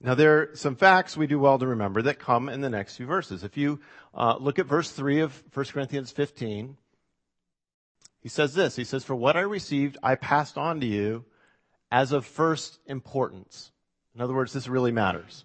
Now 0.00 0.14
there 0.14 0.38
are 0.38 0.56
some 0.56 0.74
facts 0.74 1.16
we 1.16 1.26
do 1.26 1.38
well 1.38 1.58
to 1.58 1.66
remember 1.66 2.02
that 2.02 2.18
come 2.18 2.48
in 2.48 2.60
the 2.60 2.70
next 2.70 2.96
few 2.96 3.06
verses. 3.06 3.44
If 3.44 3.56
you 3.56 3.80
uh, 4.14 4.36
look 4.38 4.58
at 4.58 4.66
verse 4.66 4.90
3 4.90 5.20
of 5.20 5.42
1 5.54 5.66
Corinthians 5.66 6.10
15, 6.10 6.76
he 8.20 8.28
says 8.28 8.54
this. 8.54 8.74
He 8.74 8.84
says, 8.84 9.04
For 9.04 9.14
what 9.14 9.36
I 9.36 9.40
received, 9.40 9.98
I 10.02 10.16
passed 10.16 10.58
on 10.58 10.80
to 10.80 10.86
you 10.86 11.24
as 11.90 12.10
of 12.10 12.26
first 12.26 12.80
importance. 12.86 13.70
In 14.14 14.20
other 14.20 14.34
words, 14.34 14.52
this 14.52 14.68
really 14.68 14.92
matters. 14.92 15.44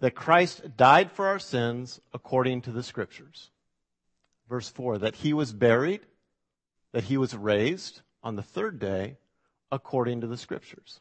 That 0.00 0.14
Christ 0.14 0.76
died 0.76 1.12
for 1.12 1.26
our 1.26 1.38
sins 1.38 2.00
according 2.12 2.62
to 2.62 2.72
the 2.72 2.82
scriptures. 2.82 3.50
Verse 4.48 4.68
4, 4.68 4.98
that 4.98 5.16
he 5.16 5.32
was 5.32 5.52
buried, 5.52 6.00
that 6.92 7.04
he 7.04 7.16
was 7.16 7.36
raised 7.36 8.00
on 8.22 8.36
the 8.36 8.42
third 8.42 8.78
day 8.78 9.16
according 9.70 10.20
to 10.20 10.26
the 10.26 10.36
scriptures 10.36 11.00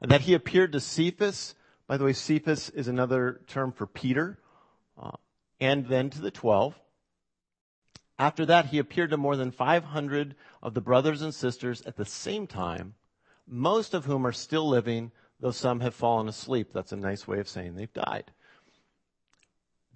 and 0.00 0.10
that 0.10 0.22
he 0.22 0.34
appeared 0.34 0.72
to 0.72 0.80
Cephas. 0.80 1.54
By 1.86 1.96
the 1.96 2.04
way, 2.04 2.12
Cephas 2.12 2.70
is 2.70 2.88
another 2.88 3.40
term 3.46 3.72
for 3.72 3.86
Peter, 3.86 4.38
uh, 5.00 5.12
and 5.60 5.86
then 5.86 6.10
to 6.10 6.20
the 6.20 6.30
twelve. 6.30 6.78
After 8.18 8.46
that, 8.46 8.66
he 8.66 8.78
appeared 8.78 9.10
to 9.10 9.18
more 9.18 9.36
than 9.36 9.50
500 9.50 10.36
of 10.62 10.72
the 10.72 10.80
brothers 10.80 11.20
and 11.20 11.34
sisters 11.34 11.82
at 11.82 11.96
the 11.96 12.06
same 12.06 12.46
time, 12.46 12.94
most 13.46 13.92
of 13.92 14.06
whom 14.06 14.26
are 14.26 14.32
still 14.32 14.66
living, 14.66 15.12
though 15.38 15.50
some 15.50 15.80
have 15.80 15.94
fallen 15.94 16.26
asleep. 16.26 16.70
That's 16.72 16.92
a 16.92 16.96
nice 16.96 17.28
way 17.28 17.40
of 17.40 17.48
saying 17.48 17.74
they've 17.74 17.92
died. 17.92 18.32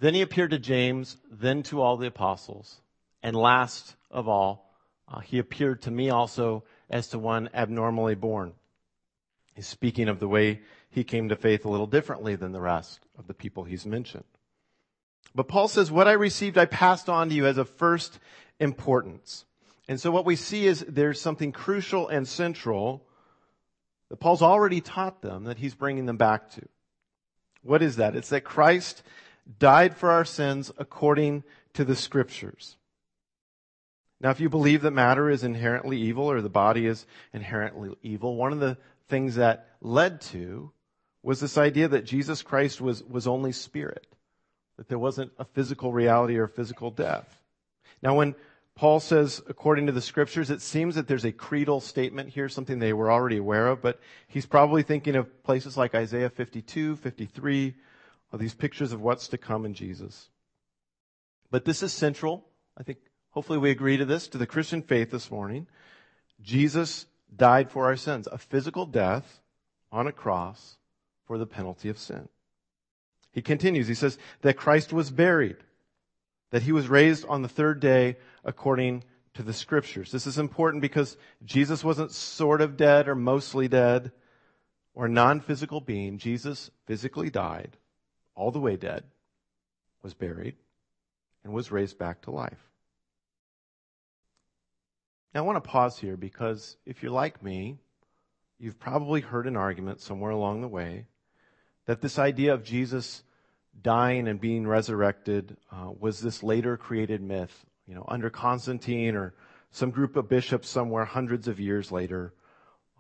Then 0.00 0.12
he 0.12 0.20
appeared 0.20 0.50
to 0.50 0.58
James, 0.58 1.16
then 1.30 1.62
to 1.64 1.80
all 1.80 1.96
the 1.96 2.08
apostles, 2.08 2.82
and 3.22 3.34
last 3.34 3.96
of 4.10 4.28
all, 4.28 4.70
uh, 5.08 5.20
he 5.20 5.38
appeared 5.38 5.82
to 5.82 5.90
me 5.90 6.10
also 6.10 6.64
as 6.90 7.08
to 7.08 7.18
one 7.18 7.48
abnormally 7.54 8.14
born. 8.14 8.52
He's 9.54 9.66
speaking 9.66 10.08
of 10.08 10.18
the 10.18 10.28
way 10.28 10.60
he 10.90 11.04
came 11.04 11.28
to 11.28 11.36
faith 11.36 11.64
a 11.64 11.70
little 11.70 11.86
differently 11.86 12.34
than 12.36 12.52
the 12.52 12.60
rest 12.60 13.00
of 13.18 13.26
the 13.26 13.34
people 13.34 13.64
he's 13.64 13.86
mentioned. 13.86 14.24
But 15.34 15.48
Paul 15.48 15.68
says, 15.68 15.90
what 15.90 16.08
I 16.08 16.12
received, 16.12 16.58
I 16.58 16.64
passed 16.64 17.08
on 17.08 17.28
to 17.28 17.34
you 17.34 17.46
as 17.46 17.58
of 17.58 17.68
first 17.68 18.18
importance. 18.58 19.44
And 19.88 20.00
so 20.00 20.10
what 20.10 20.24
we 20.24 20.36
see 20.36 20.66
is 20.66 20.84
there's 20.88 21.20
something 21.20 21.52
crucial 21.52 22.08
and 22.08 22.26
central 22.26 23.06
that 24.08 24.18
Paul's 24.18 24.42
already 24.42 24.80
taught 24.80 25.22
them 25.22 25.44
that 25.44 25.58
he's 25.58 25.74
bringing 25.74 26.06
them 26.06 26.16
back 26.16 26.50
to. 26.52 26.62
What 27.62 27.82
is 27.82 27.96
that? 27.96 28.16
It's 28.16 28.30
that 28.30 28.42
Christ 28.42 29.02
died 29.58 29.96
for 29.96 30.10
our 30.10 30.24
sins 30.24 30.72
according 30.78 31.44
to 31.74 31.84
the 31.84 31.96
scriptures. 31.96 32.76
Now, 34.20 34.30
if 34.30 34.40
you 34.40 34.50
believe 34.50 34.82
that 34.82 34.90
matter 34.90 35.30
is 35.30 35.44
inherently 35.44 35.98
evil 35.98 36.30
or 36.30 36.42
the 36.42 36.50
body 36.50 36.86
is 36.86 37.06
inherently 37.32 37.96
evil, 38.02 38.36
one 38.36 38.52
of 38.52 38.60
the 38.60 38.76
things 39.08 39.36
that 39.36 39.68
led 39.80 40.20
to 40.20 40.72
was 41.22 41.40
this 41.40 41.56
idea 41.56 41.88
that 41.88 42.04
Jesus 42.04 42.42
Christ 42.42 42.80
was, 42.80 43.02
was 43.04 43.26
only 43.26 43.52
spirit, 43.52 44.06
that 44.76 44.88
there 44.88 44.98
wasn't 44.98 45.32
a 45.38 45.44
physical 45.44 45.92
reality 45.92 46.36
or 46.36 46.46
physical 46.46 46.90
death. 46.90 47.42
Now, 48.02 48.14
when 48.14 48.34
Paul 48.74 49.00
says, 49.00 49.42
according 49.48 49.86
to 49.86 49.92
the 49.92 50.00
scriptures, 50.00 50.50
it 50.50 50.62
seems 50.62 50.94
that 50.94 51.06
there's 51.06 51.24
a 51.24 51.32
creedal 51.32 51.80
statement 51.80 52.30
here, 52.30 52.48
something 52.48 52.78
they 52.78 52.92
were 52.92 53.10
already 53.10 53.36
aware 53.36 53.68
of, 53.68 53.82
but 53.82 54.00
he's 54.26 54.46
probably 54.46 54.82
thinking 54.82 55.16
of 55.16 55.42
places 55.42 55.76
like 55.76 55.94
Isaiah 55.94 56.30
52, 56.30 56.96
53, 56.96 57.74
or 58.32 58.38
these 58.38 58.54
pictures 58.54 58.92
of 58.92 59.02
what's 59.02 59.28
to 59.28 59.38
come 59.38 59.66
in 59.66 59.74
Jesus. 59.74 60.30
But 61.50 61.64
this 61.64 61.82
is 61.82 61.92
central. 61.92 62.46
I 62.78 62.82
think 62.82 62.98
hopefully 63.30 63.58
we 63.58 63.70
agree 63.70 63.96
to 63.96 64.04
this, 64.04 64.28
to 64.28 64.38
the 64.38 64.46
Christian 64.46 64.82
faith 64.82 65.10
this 65.10 65.30
morning. 65.30 65.66
Jesus 66.42 67.06
died 67.34 67.70
for 67.70 67.86
our 67.86 67.96
sins, 67.96 68.28
a 68.30 68.38
physical 68.38 68.86
death 68.86 69.40
on 69.92 70.06
a 70.06 70.12
cross 70.12 70.76
for 71.26 71.38
the 71.38 71.46
penalty 71.46 71.88
of 71.88 71.98
sin. 71.98 72.28
He 73.32 73.42
continues, 73.42 73.86
he 73.86 73.94
says 73.94 74.18
that 74.40 74.56
Christ 74.56 74.92
was 74.92 75.10
buried, 75.10 75.56
that 76.50 76.62
he 76.62 76.72
was 76.72 76.88
raised 76.88 77.24
on 77.28 77.42
the 77.42 77.48
third 77.48 77.78
day 77.78 78.16
according 78.44 79.04
to 79.34 79.42
the 79.44 79.52
scriptures. 79.52 80.10
This 80.10 80.26
is 80.26 80.38
important 80.38 80.82
because 80.82 81.16
Jesus 81.44 81.84
wasn't 81.84 82.10
sort 82.10 82.60
of 82.60 82.76
dead 82.76 83.06
or 83.06 83.14
mostly 83.14 83.68
dead 83.68 84.10
or 84.94 85.06
non-physical 85.06 85.80
being. 85.80 86.18
Jesus 86.18 86.72
physically 86.86 87.30
died, 87.30 87.76
all 88.34 88.50
the 88.50 88.58
way 88.58 88.76
dead, 88.76 89.04
was 90.02 90.14
buried, 90.14 90.56
and 91.44 91.52
was 91.52 91.70
raised 91.70 91.98
back 91.98 92.22
to 92.22 92.32
life. 92.32 92.68
Now 95.34 95.40
I 95.40 95.46
want 95.46 95.62
to 95.62 95.68
pause 95.68 95.98
here 95.98 96.16
because 96.16 96.76
if 96.84 97.02
you're 97.02 97.12
like 97.12 97.42
me, 97.42 97.78
you've 98.58 98.78
probably 98.78 99.20
heard 99.20 99.46
an 99.46 99.56
argument 99.56 100.00
somewhere 100.00 100.32
along 100.32 100.60
the 100.60 100.68
way 100.68 101.06
that 101.86 102.00
this 102.00 102.18
idea 102.18 102.54
of 102.54 102.64
Jesus 102.64 103.22
dying 103.82 104.28
and 104.28 104.40
being 104.40 104.66
resurrected 104.66 105.56
uh, 105.72 105.90
was 105.98 106.20
this 106.20 106.42
later 106.42 106.76
created 106.76 107.22
myth, 107.22 107.64
you 107.86 107.94
know, 107.94 108.04
under 108.08 108.30
Constantine 108.30 109.14
or 109.14 109.34
some 109.70 109.90
group 109.90 110.16
of 110.16 110.28
bishops 110.28 110.68
somewhere 110.68 111.04
hundreds 111.04 111.48
of 111.48 111.60
years 111.60 111.92
later, 111.92 112.34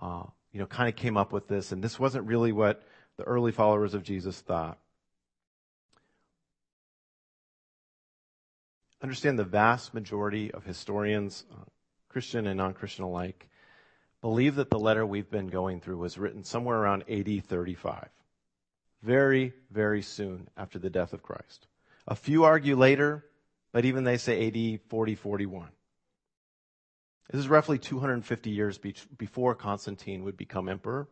uh, 0.00 0.22
you 0.52 0.60
know, 0.60 0.66
kind 0.66 0.88
of 0.88 0.96
came 0.96 1.16
up 1.16 1.32
with 1.32 1.48
this, 1.48 1.72
and 1.72 1.82
this 1.82 1.98
wasn't 1.98 2.26
really 2.26 2.52
what 2.52 2.82
the 3.16 3.24
early 3.24 3.52
followers 3.52 3.94
of 3.94 4.02
Jesus 4.02 4.40
thought. 4.40 4.78
Understand 9.02 9.38
the 9.38 9.44
vast 9.44 9.94
majority 9.94 10.52
of 10.52 10.64
historians, 10.64 11.44
uh, 11.52 11.64
Christian 12.10 12.46
and 12.46 12.58
non-Christian 12.58 13.04
alike, 13.04 13.48
believe 14.20 14.56
that 14.56 14.68
the 14.68 14.78
letter 14.78 15.06
we've 15.06 15.30
been 15.30 15.46
going 15.46 15.80
through 15.80 15.98
was 15.98 16.18
written 16.18 16.44
somewhere 16.44 16.76
around 16.76 17.04
AD 17.08 17.44
35. 17.46 18.08
Very, 19.02 19.54
very 19.70 20.02
soon 20.02 20.48
after 20.56 20.78
the 20.78 20.90
death 20.90 21.12
of 21.12 21.22
Christ. 21.22 21.66
A 22.06 22.14
few 22.14 22.44
argue 22.44 22.76
later, 22.76 23.24
but 23.72 23.84
even 23.84 24.04
they 24.04 24.18
say 24.18 24.46
AD 24.48 24.80
40, 24.88 25.14
41. 25.14 25.68
This 27.30 27.40
is 27.40 27.48
roughly 27.48 27.78
250 27.78 28.50
years 28.50 28.78
before 29.16 29.54
Constantine 29.54 30.24
would 30.24 30.36
become 30.36 30.68
emperor. 30.68 31.08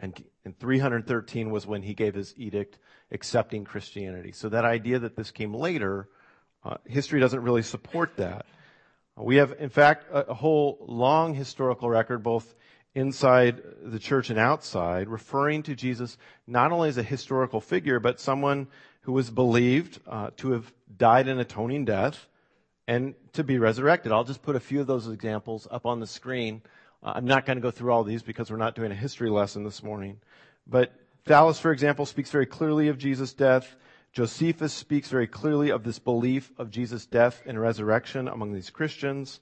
And, 0.00 0.20
and 0.44 0.58
313 0.58 1.50
was 1.50 1.66
when 1.66 1.82
he 1.82 1.94
gave 1.94 2.14
his 2.14 2.34
edict 2.36 2.78
accepting 3.12 3.64
Christianity. 3.64 4.32
So 4.32 4.48
that 4.48 4.64
idea 4.64 4.98
that 4.98 5.14
this 5.14 5.30
came 5.30 5.54
later, 5.54 6.08
uh, 6.64 6.78
history 6.84 7.20
doesn't 7.20 7.42
really 7.42 7.62
support 7.62 8.16
that. 8.16 8.46
We 9.16 9.36
have, 9.36 9.54
in 9.58 9.68
fact, 9.68 10.06
a, 10.10 10.32
whole 10.34 10.78
long 10.80 11.34
historical 11.34 11.88
record, 11.88 12.22
both 12.22 12.54
inside 12.94 13.62
the 13.82 13.98
church 13.98 14.30
and 14.30 14.38
outside, 14.38 15.08
referring 15.08 15.62
to 15.64 15.74
Jesus 15.74 16.16
not 16.46 16.72
only 16.72 16.88
as 16.88 16.98
a 16.98 17.02
historical 17.02 17.60
figure, 17.60 18.00
but 18.00 18.20
someone 18.20 18.68
who 19.02 19.12
was 19.12 19.30
believed 19.30 20.00
uh, 20.06 20.30
to 20.38 20.52
have 20.52 20.72
died 20.96 21.28
an 21.28 21.38
atoning 21.38 21.84
death 21.84 22.26
and 22.88 23.14
to 23.32 23.44
be 23.44 23.58
resurrected. 23.58 24.12
I'll 24.12 24.24
just 24.24 24.42
put 24.42 24.56
a 24.56 24.60
few 24.60 24.80
of 24.80 24.86
those 24.86 25.08
examples 25.08 25.68
up 25.70 25.86
on 25.86 26.00
the 26.00 26.06
screen. 26.06 26.62
Uh, 27.02 27.12
I'm 27.16 27.24
not 27.26 27.46
going 27.46 27.56
to 27.56 27.62
go 27.62 27.70
through 27.70 27.92
all 27.92 28.04
these 28.04 28.22
because 28.22 28.50
we're 28.50 28.56
not 28.56 28.74
doing 28.74 28.92
a 28.92 28.96
history 28.96 29.30
lesson 29.30 29.64
this 29.64 29.82
morning. 29.82 30.20
But 30.66 30.92
Thallus, 31.26 31.58
for 31.58 31.72
example, 31.72 32.06
speaks 32.06 32.30
very 32.30 32.46
clearly 32.46 32.88
of 32.88 32.98
Jesus' 32.98 33.32
death. 33.32 33.76
Josephus 34.12 34.74
speaks 34.74 35.08
very 35.08 35.26
clearly 35.26 35.70
of 35.70 35.84
this 35.84 35.98
belief 35.98 36.52
of 36.58 36.70
Jesus' 36.70 37.06
death 37.06 37.42
and 37.46 37.58
resurrection 37.58 38.28
among 38.28 38.52
these 38.52 38.68
Christians. 38.68 39.40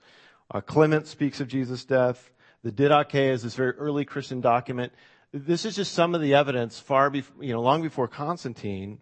Uh, 0.49 0.61
Clement 0.61 1.09
speaks 1.09 1.41
of 1.41 1.49
Jesus' 1.49 1.85
death. 1.85 2.31
The 2.63 2.71
Didache 2.71 3.33
is 3.33 3.43
this 3.43 3.57
very 3.57 3.73
early 3.73 4.05
Christian 4.05 4.41
document. 4.41 4.93
This 5.33 5.65
is 5.65 5.75
just 5.75 5.93
some 5.93 6.15
of 6.15 6.21
the 6.21 6.35
evidence 6.35 6.79
far 6.79 7.11
before, 7.11 7.43
you 7.43 7.53
know, 7.53 7.61
long 7.63 7.83
before 7.83 8.07
Constantine 8.07 9.01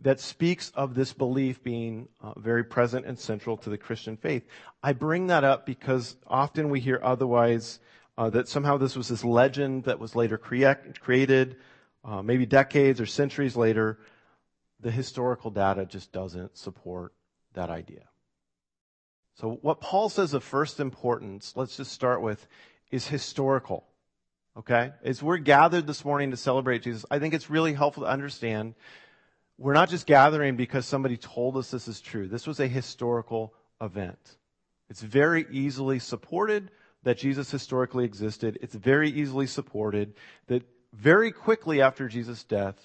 that 0.00 0.20
speaks 0.20 0.70
of 0.74 0.94
this 0.94 1.14
belief 1.14 1.62
being 1.62 2.08
uh, 2.22 2.38
very 2.38 2.62
present 2.62 3.06
and 3.06 3.18
central 3.18 3.56
to 3.56 3.70
the 3.70 3.78
Christian 3.78 4.16
faith. 4.16 4.44
I 4.82 4.92
bring 4.92 5.28
that 5.28 5.42
up 5.42 5.64
because 5.64 6.16
often 6.26 6.68
we 6.68 6.80
hear 6.80 7.00
otherwise 7.02 7.80
uh, 8.18 8.28
that 8.30 8.46
somehow 8.46 8.76
this 8.76 8.94
was 8.94 9.08
this 9.08 9.24
legend 9.24 9.84
that 9.84 9.98
was 9.98 10.14
later 10.14 10.36
crea- 10.36 10.74
created, 11.00 11.56
uh, 12.04 12.20
maybe 12.22 12.44
decades 12.44 13.00
or 13.00 13.06
centuries 13.06 13.56
later. 13.56 13.98
The 14.80 14.90
historical 14.90 15.50
data 15.50 15.86
just 15.86 16.12
doesn't 16.12 16.56
support 16.56 17.12
that 17.54 17.70
idea. 17.70 18.04
So 19.34 19.58
what 19.62 19.80
Paul 19.80 20.08
says 20.08 20.34
of 20.34 20.42
first 20.42 20.80
importance, 20.80 21.52
let's 21.56 21.76
just 21.76 21.92
start 21.92 22.22
with, 22.22 22.46
is 22.90 23.06
historical. 23.06 23.86
Okay? 24.56 24.92
As 25.04 25.22
we're 25.22 25.38
gathered 25.38 25.86
this 25.86 26.04
morning 26.04 26.32
to 26.32 26.36
celebrate 26.36 26.82
Jesus, 26.82 27.04
I 27.10 27.18
think 27.18 27.34
it's 27.34 27.50
really 27.50 27.72
helpful 27.72 28.04
to 28.04 28.08
understand 28.08 28.74
we're 29.56 29.74
not 29.74 29.90
just 29.90 30.06
gathering 30.06 30.56
because 30.56 30.86
somebody 30.86 31.16
told 31.16 31.56
us 31.56 31.70
this 31.70 31.88
is 31.88 32.00
true. 32.00 32.28
This 32.28 32.46
was 32.46 32.60
a 32.60 32.68
historical 32.68 33.54
event. 33.80 34.36
It's 34.88 35.02
very 35.02 35.46
easily 35.50 35.98
supported 35.98 36.70
that 37.02 37.18
Jesus 37.18 37.50
historically 37.50 38.04
existed. 38.04 38.58
It's 38.60 38.74
very 38.74 39.10
easily 39.10 39.46
supported 39.46 40.14
that 40.46 40.62
very 40.92 41.32
quickly 41.32 41.82
after 41.82 42.08
Jesus' 42.08 42.44
death, 42.44 42.76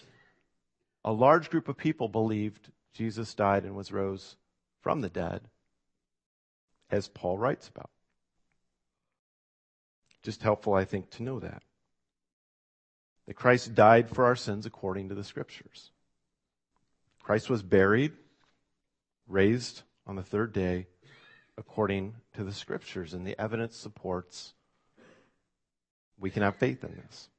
a 1.06 1.12
large 1.12 1.50
group 1.50 1.68
of 1.68 1.78
people 1.78 2.08
believed 2.08 2.70
Jesus 2.94 3.34
died 3.34 3.64
and 3.64 3.76
was 3.76 3.92
rose 3.92 4.36
from 4.82 5.02
the 5.02 5.10
dead, 5.10 5.42
as 6.90 7.08
Paul 7.08 7.38
writes 7.38 7.68
about. 7.68 7.90
Just 10.22 10.44
helpful, 10.44 10.74
I 10.74 10.86
think, 10.86 11.10
to 11.12 11.24
know 11.24 11.40
that. 11.40 11.64
That 13.28 13.36
Christ 13.36 13.74
died 13.74 14.10
for 14.10 14.26
our 14.26 14.36
sins 14.36 14.66
according 14.66 15.10
to 15.10 15.16
the 15.16 15.24
scriptures. 15.24 15.92
Christ 17.22 17.50
was 17.50 17.64
buried, 17.64 18.12
raised 19.28 19.82
on 20.06 20.16
the 20.16 20.24
third 20.24 20.54
day 20.54 20.88
according 21.58 22.16
to 22.34 22.44
the 22.44 22.52
scriptures, 22.52 23.14
and 23.14 23.26
the 23.26 23.40
evidence 23.40 23.78
supports 23.78 24.54
we 26.20 26.30
can 26.30 26.44
have 26.44 26.56
faith 26.56 26.84
in 26.84 26.96
this. 26.96 27.30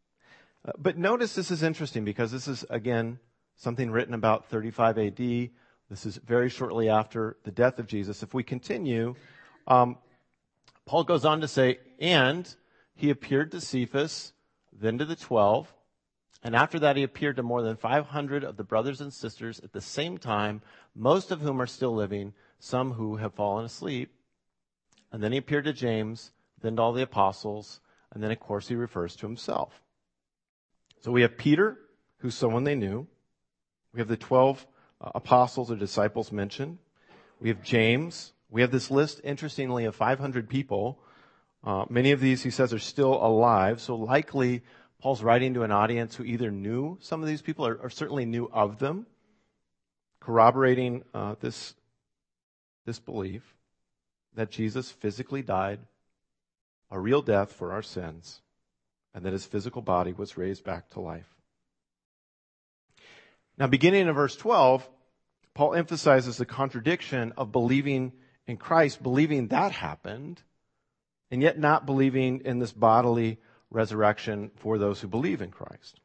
Uh, 0.66 0.73
but 0.78 0.97
notice 0.97 1.35
this 1.35 1.50
is 1.50 1.62
interesting 1.62 2.04
because 2.04 2.30
this 2.33 2.49
is, 2.49 2.64
again, 2.71 3.18
something 3.57 3.91
written 3.91 4.15
about 4.15 4.47
35 4.47 4.99
AD. 4.99 5.19
This 5.19 6.07
is 6.07 6.17
very 6.17 6.49
shortly 6.49 6.89
after 6.89 7.37
the 7.45 7.51
death 7.51 7.79
of 7.79 7.87
Jesus. 7.87 8.23
If 8.23 8.35
we 8.35 8.43
continue, 8.43 9.15
um, 9.67 9.99
Paul 10.87 11.05
goes 11.05 11.25
on 11.25 11.41
to 11.41 11.49
say, 11.49 11.79
and 11.99 12.53
he 12.95 13.11
appeared 13.11 13.53
to 13.53 13.61
Cephas, 13.61 14.33
then 14.73 14.99
to 14.99 15.05
the 15.05 15.17
twelve, 15.17 15.73
and 16.43 16.55
after 16.55 16.79
that 16.79 16.97
he 16.97 17.03
appeared 17.03 17.37
to 17.37 17.43
more 17.43 17.63
than 17.63 17.77
500 17.77 18.45
of 18.45 18.57
the 18.57 18.65
brothers 18.65 19.01
and 19.01 19.13
sisters 19.13 19.61
at 19.61 19.73
the 19.73 19.81
same 19.81 20.19
time, 20.19 20.61
most 20.95 21.31
of 21.31 21.41
whom 21.41 21.61
are 21.61 21.67
still 21.67 21.95
living, 21.95 22.35
some 22.59 22.93
who 22.93 23.17
have 23.17 23.33
fallen 23.33 23.64
asleep. 23.64 24.12
And 25.11 25.23
then 25.23 25.33
he 25.33 25.38
appeared 25.38 25.64
to 25.64 25.73
James, 25.73 26.33
then 26.61 26.77
to 26.77 26.83
all 26.83 26.93
the 26.93 27.03
apostles, 27.03 27.81
and 28.12 28.23
then 28.23 28.31
of 28.31 28.40
course 28.40 28.69
he 28.69 28.75
refers 28.75 29.17
to 29.17 29.27
himself. 29.27 29.81
So 31.01 31.11
we 31.11 31.23
have 31.23 31.38
Peter, 31.38 31.79
who's 32.19 32.35
someone 32.35 32.64
they 32.64 32.75
knew. 32.75 33.07
We 33.94 34.00
have 34.00 34.09
the 34.09 34.16
12 34.16 34.66
uh, 35.00 35.11
apostles 35.14 35.70
or 35.70 35.76
disciples 35.76 36.30
mentioned. 36.30 36.78
We 37.40 37.48
have 37.48 37.62
James. 37.62 38.33
We 38.50 38.61
have 38.61 38.70
this 38.70 38.90
list, 38.90 39.20
interestingly, 39.24 39.87
of 39.87 39.96
500 39.96 40.48
people 40.48 40.98
uh, 41.64 41.87
many 41.88 42.12
of 42.12 42.20
these, 42.20 42.42
he 42.42 42.50
says, 42.50 42.74
are 42.74 42.78
still 42.78 43.14
alive, 43.14 43.80
so 43.80 43.96
likely 43.96 44.62
Paul's 45.00 45.22
writing 45.22 45.54
to 45.54 45.62
an 45.62 45.72
audience 45.72 46.14
who 46.14 46.24
either 46.24 46.50
knew 46.50 46.98
some 47.00 47.22
of 47.22 47.28
these 47.28 47.40
people 47.40 47.66
or, 47.66 47.76
or 47.76 47.88
certainly 47.88 48.26
knew 48.26 48.50
of 48.52 48.78
them, 48.78 49.07
corroborating 50.20 51.02
uh, 51.14 51.37
this, 51.40 51.74
this 52.85 52.98
belief 52.98 53.42
that 54.35 54.50
Jesus 54.50 54.90
physically 54.90 55.42
died 55.42 55.80
a 56.90 57.00
real 57.00 57.22
death 57.22 57.52
for 57.52 57.72
our 57.72 57.83
sins 57.83 58.42
and 59.14 59.24
that 59.24 59.33
his 59.33 59.46
physical 59.46 59.80
body 59.80 60.12
was 60.12 60.37
raised 60.37 60.64
back 60.64 60.90
to 60.90 61.00
life. 61.00 61.34
Now, 63.57 63.67
beginning 63.67 64.09
in 64.09 64.12
verse 64.12 64.37
12, 64.37 64.88
Paul 65.55 65.75
emphasizes 65.75 66.37
the 66.37 66.47
contradiction 66.47 67.33
of 67.37 67.53
believing 67.53 68.12
in 68.47 68.57
Christ, 68.57 69.03
believing 69.03 69.49
that 69.49 69.73
happened, 69.73 70.43
and 71.31 71.40
yet 71.40 71.59
not 71.59 71.87
believing 71.87 72.43
in 72.45 72.59
this 72.59 72.73
bodily 72.73 73.38
resurrection 73.71 74.51
for 74.57 74.79
those 74.79 75.01
who 75.01 75.09
believe 75.09 75.40
in 75.40 75.51
Christ. 75.51 76.01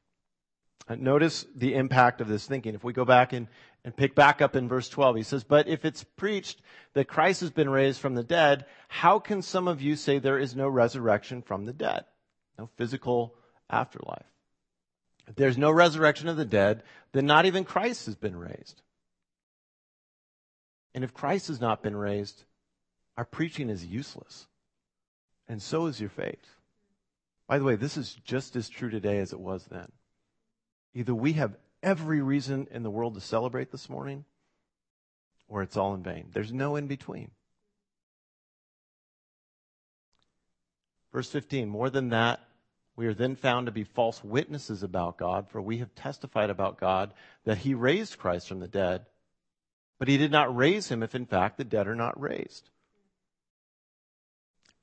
Uh, 0.88 0.96
notice 0.96 1.46
the 1.56 1.76
impact 1.76 2.22
of 2.22 2.28
this 2.28 2.46
thinking. 2.46 2.74
If 2.74 2.84
we 2.84 2.94
go 2.94 3.06
back 3.06 3.34
and, 3.34 3.48
and 3.84 3.96
pick 3.96 4.16
back 4.16 4.42
up 4.42 4.56
in 4.56 4.68
verse 4.68 4.90
12, 4.90 5.18
he 5.18 5.24
says, 5.24 5.44
But 5.44 5.68
if 5.68 5.86
it's 5.86 6.04
preached 6.04 6.62
that 6.94 7.08
Christ 7.08 7.42
has 7.42 7.52
been 7.52 7.70
raised 7.70 8.00
from 8.00 8.16
the 8.16 8.24
dead, 8.24 8.66
how 8.88 9.20
can 9.20 9.42
some 9.42 9.68
of 9.68 9.82
you 9.82 9.96
say 9.96 10.18
there 10.18 10.40
is 10.40 10.56
no 10.56 10.68
resurrection 10.68 11.42
from 11.42 11.66
the 11.66 11.74
dead? 11.74 12.06
No 12.58 12.70
physical 12.76 13.36
afterlife. 13.70 14.26
There's 15.36 15.58
no 15.58 15.72
resurrection 15.72 16.28
of 16.28 16.38
the 16.38 16.46
dead, 16.46 16.84
then 17.12 17.26
not 17.26 17.46
even 17.46 17.64
Christ 17.64 18.06
has 18.06 18.16
been 18.16 18.36
raised. 18.36 18.82
And 20.94 21.04
if 21.04 21.14
Christ 21.14 21.48
has 21.48 21.62
not 21.62 21.84
been 21.84 21.96
raised, 21.96 22.44
our 23.18 23.26
preaching 23.26 23.70
is 23.70 23.86
useless 23.86 24.48
and 25.50 25.62
so 25.62 25.88
is 25.88 26.00
your 26.00 26.10
faith. 26.10 26.56
By 27.48 27.58
the 27.58 27.66
way, 27.66 27.76
this 27.76 27.98
is 27.98 28.16
just 28.24 28.56
as 28.56 28.70
true 28.70 28.90
today 28.90 29.18
as 29.18 29.34
it 29.34 29.40
was 29.40 29.66
then. 29.66 29.92
Either 30.94 31.14
we 31.14 31.34
have 31.34 31.58
every 31.82 32.22
reason 32.22 32.68
in 32.72 32.84
the 32.84 32.92
world 32.92 33.16
to 33.16 33.22
celebrate 33.22 33.72
this 33.72 33.90
morning, 33.90 34.26
or 35.48 35.64
it's 35.64 35.76
all 35.76 35.96
in 35.96 36.04
vain. 36.04 36.30
There's 36.32 36.54
no 36.54 36.76
in 36.76 36.86
between. 36.86 37.32
Verse 41.12 41.30
15, 41.30 41.68
more 41.68 41.90
than 41.90 42.10
that, 42.10 42.40
we 43.00 43.08
are 43.08 43.14
then 43.14 43.38
found 43.38 43.66
to 43.66 43.72
be 43.72 43.86
false 43.86 44.22
witnesses 44.22 44.84
about 44.84 45.18
God, 45.18 45.48
for 45.48 45.62
we 45.62 45.78
have 45.78 45.96
testified 45.96 46.50
about 46.50 46.82
God 46.82 47.14
that 47.46 47.60
he 47.60 47.74
raised 47.74 48.18
Christ 48.18 48.50
from 48.50 48.60
the 48.60 48.68
dead, 48.68 49.06
but 50.00 50.10
he 50.10 50.18
did 50.18 50.34
not 50.34 50.54
raise 50.54 50.90
him 50.90 51.02
if 51.02 51.16
in 51.16 51.26
fact 51.26 51.58
the 51.58 51.64
dead 51.64 51.88
are 51.88 51.96
not 51.96 52.20
raised. 52.20 52.70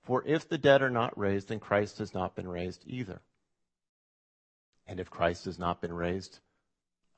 For 0.04 0.22
if 0.26 0.48
the 0.48 0.56
dead 0.56 0.80
are 0.80 0.88
not 0.88 1.18
raised, 1.18 1.48
then 1.48 1.60
Christ 1.60 1.98
has 1.98 2.14
not 2.14 2.34
been 2.34 2.48
raised 2.48 2.84
either. 2.86 3.20
And 4.86 4.98
if 4.98 5.10
Christ 5.10 5.44
has 5.44 5.58
not 5.58 5.82
been 5.82 5.92
raised, 5.92 6.38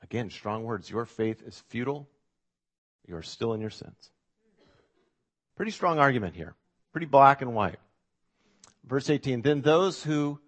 again, 0.03 0.29
strong 0.29 0.65
words, 0.65 0.89
your 0.89 1.05
faith 1.05 1.41
is 1.47 1.63
futile. 1.69 2.09
You 3.07 3.15
are 3.15 3.23
still 3.23 3.53
in 3.53 3.61
your 3.61 3.69
sins. 3.69 4.11
Pretty 5.55 5.71
strong 5.71 5.97
argument 5.97 6.35
here. 6.35 6.55
Pretty 6.91 7.07
black 7.07 7.41
and 7.41 7.55
white. 7.55 7.79
Verse 8.83 9.09
18, 9.09 9.43
then 9.43 9.61
those 9.61 10.03
who 10.03 10.41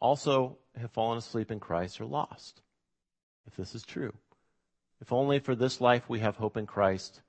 also 0.00 0.58
have 0.76 0.90
fallen 0.90 1.18
asleep 1.18 1.50
in 1.50 1.60
Christ 1.60 2.00
are 2.00 2.06
lost. 2.06 2.62
If 3.46 3.56
this 3.56 3.74
is 3.74 3.82
true. 3.82 4.12
If 5.00 5.12
only 5.12 5.38
for 5.38 5.54
this 5.54 5.80
life 5.80 6.08
we 6.08 6.20
have 6.20 6.36
hope 6.36 6.56
in 6.56 6.66
Christ, 6.66 7.20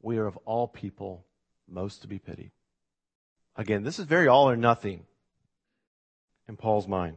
we 0.00 0.18
are 0.18 0.26
of 0.26 0.36
all 0.44 0.66
people 0.66 1.24
most 1.68 2.02
to 2.02 2.08
be 2.08 2.18
pitied. 2.18 2.50
Again, 3.56 3.82
this 3.82 3.98
is 3.98 4.06
very 4.06 4.28
all 4.28 4.48
or 4.48 4.56
nothing 4.56 5.04
in 6.48 6.56
Paul's 6.56 6.88
mind. 6.88 7.16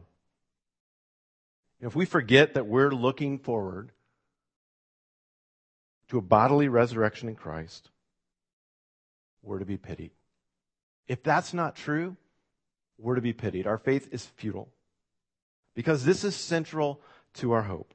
If 1.80 1.96
we 1.96 2.04
forget 2.04 2.54
that 2.54 2.66
we're 2.66 2.90
looking 2.90 3.38
forward 3.38 3.90
to 6.08 6.18
a 6.18 6.22
bodily 6.22 6.68
resurrection 6.68 7.28
in 7.28 7.34
Christ, 7.34 7.88
we're 9.42 9.58
to 9.58 9.64
be 9.64 9.76
pitied. 9.76 10.12
If 11.08 11.22
that's 11.22 11.52
not 11.52 11.74
true, 11.74 12.16
we're 13.02 13.16
to 13.16 13.20
be 13.20 13.32
pitied. 13.32 13.66
Our 13.66 13.78
faith 13.78 14.08
is 14.12 14.24
futile 14.24 14.68
because 15.74 16.04
this 16.04 16.24
is 16.24 16.36
central 16.36 17.00
to 17.34 17.52
our 17.52 17.62
hope. 17.62 17.94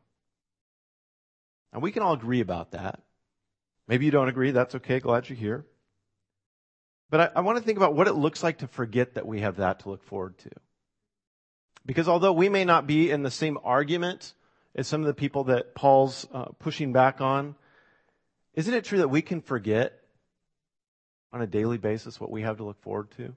And 1.71 1.81
we 1.81 1.91
can 1.91 2.03
all 2.03 2.13
agree 2.13 2.41
about 2.41 2.71
that. 2.71 3.01
Maybe 3.87 4.05
you 4.05 4.11
don't 4.11 4.29
agree. 4.29 4.51
That's 4.51 4.75
okay. 4.75 4.99
Glad 4.99 5.29
you're 5.29 5.37
here. 5.37 5.65
But 7.09 7.21
I, 7.21 7.37
I 7.37 7.41
want 7.41 7.57
to 7.57 7.63
think 7.63 7.77
about 7.77 7.95
what 7.95 8.07
it 8.07 8.13
looks 8.13 8.43
like 8.43 8.59
to 8.59 8.67
forget 8.67 9.13
that 9.13 9.25
we 9.25 9.39
have 9.39 9.57
that 9.57 9.79
to 9.81 9.89
look 9.89 10.03
forward 10.03 10.37
to. 10.39 10.49
Because 11.85 12.09
although 12.09 12.33
we 12.33 12.49
may 12.49 12.65
not 12.65 12.85
be 12.85 13.09
in 13.09 13.23
the 13.23 13.31
same 13.31 13.57
argument 13.63 14.33
as 14.75 14.87
some 14.87 15.01
of 15.01 15.07
the 15.07 15.13
people 15.13 15.45
that 15.45 15.73
Paul's 15.73 16.27
uh, 16.33 16.45
pushing 16.59 16.91
back 16.91 17.21
on, 17.21 17.55
isn't 18.55 18.73
it 18.73 18.83
true 18.83 18.97
that 18.97 19.07
we 19.07 19.21
can 19.21 19.41
forget 19.41 20.01
on 21.31 21.41
a 21.41 21.47
daily 21.47 21.77
basis 21.77 22.19
what 22.19 22.31
we 22.31 22.41
have 22.41 22.57
to 22.57 22.65
look 22.65 22.81
forward 22.81 23.09
to? 23.11 23.35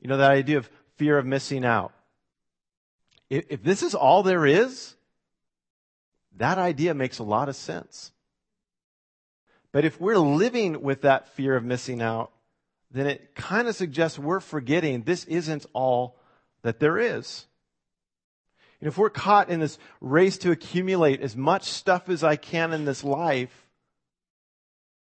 You 0.00 0.08
know, 0.08 0.18
that 0.18 0.30
idea 0.30 0.58
of 0.58 0.70
fear 0.96 1.18
of 1.18 1.26
missing 1.26 1.64
out. 1.64 1.92
If, 3.28 3.44
if 3.48 3.62
this 3.62 3.82
is 3.82 3.94
all 3.94 4.22
there 4.22 4.46
is, 4.46 4.94
that 6.36 6.58
idea 6.58 6.94
makes 6.94 7.18
a 7.18 7.24
lot 7.24 7.48
of 7.48 7.56
sense. 7.56 8.12
But 9.72 9.84
if 9.84 10.00
we're 10.00 10.18
living 10.18 10.82
with 10.82 11.02
that 11.02 11.28
fear 11.30 11.56
of 11.56 11.64
missing 11.64 12.00
out, 12.00 12.30
then 12.90 13.06
it 13.06 13.34
kind 13.34 13.68
of 13.68 13.74
suggests 13.74 14.18
we're 14.18 14.40
forgetting 14.40 15.02
this 15.02 15.24
isn't 15.24 15.66
all 15.72 16.18
that 16.62 16.80
there 16.80 16.98
is. 16.98 17.46
And 18.80 18.88
if 18.88 18.98
we're 18.98 19.10
caught 19.10 19.48
in 19.48 19.60
this 19.60 19.78
race 20.00 20.38
to 20.38 20.50
accumulate 20.50 21.20
as 21.20 21.36
much 21.36 21.64
stuff 21.64 22.08
as 22.08 22.22
I 22.22 22.36
can 22.36 22.72
in 22.72 22.84
this 22.84 23.02
life, 23.02 23.66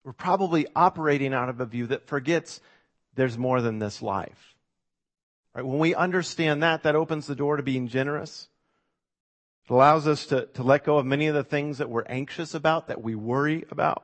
we're 0.03 0.13
probably 0.13 0.67
operating 0.75 1.33
out 1.33 1.49
of 1.49 1.61
a 1.61 1.65
view 1.65 1.87
that 1.87 2.07
forgets 2.07 2.59
there's 3.15 3.37
more 3.37 3.61
than 3.61 3.79
this 3.79 4.01
life. 4.01 4.52
Right? 5.55 5.65
When 5.65 5.79
we 5.79 5.95
understand 5.95 6.63
that, 6.63 6.83
that 6.83 6.95
opens 6.95 7.27
the 7.27 7.35
door 7.35 7.57
to 7.57 7.63
being 7.63 7.87
generous. 7.87 8.47
It 9.65 9.73
allows 9.73 10.07
us 10.07 10.25
to, 10.27 10.47
to 10.47 10.63
let 10.63 10.83
go 10.83 10.97
of 10.97 11.05
many 11.05 11.27
of 11.27 11.35
the 11.35 11.43
things 11.43 11.77
that 11.77 11.89
we're 11.89 12.03
anxious 12.03 12.53
about, 12.53 12.87
that 12.87 13.01
we 13.01 13.15
worry 13.15 13.65
about. 13.69 14.03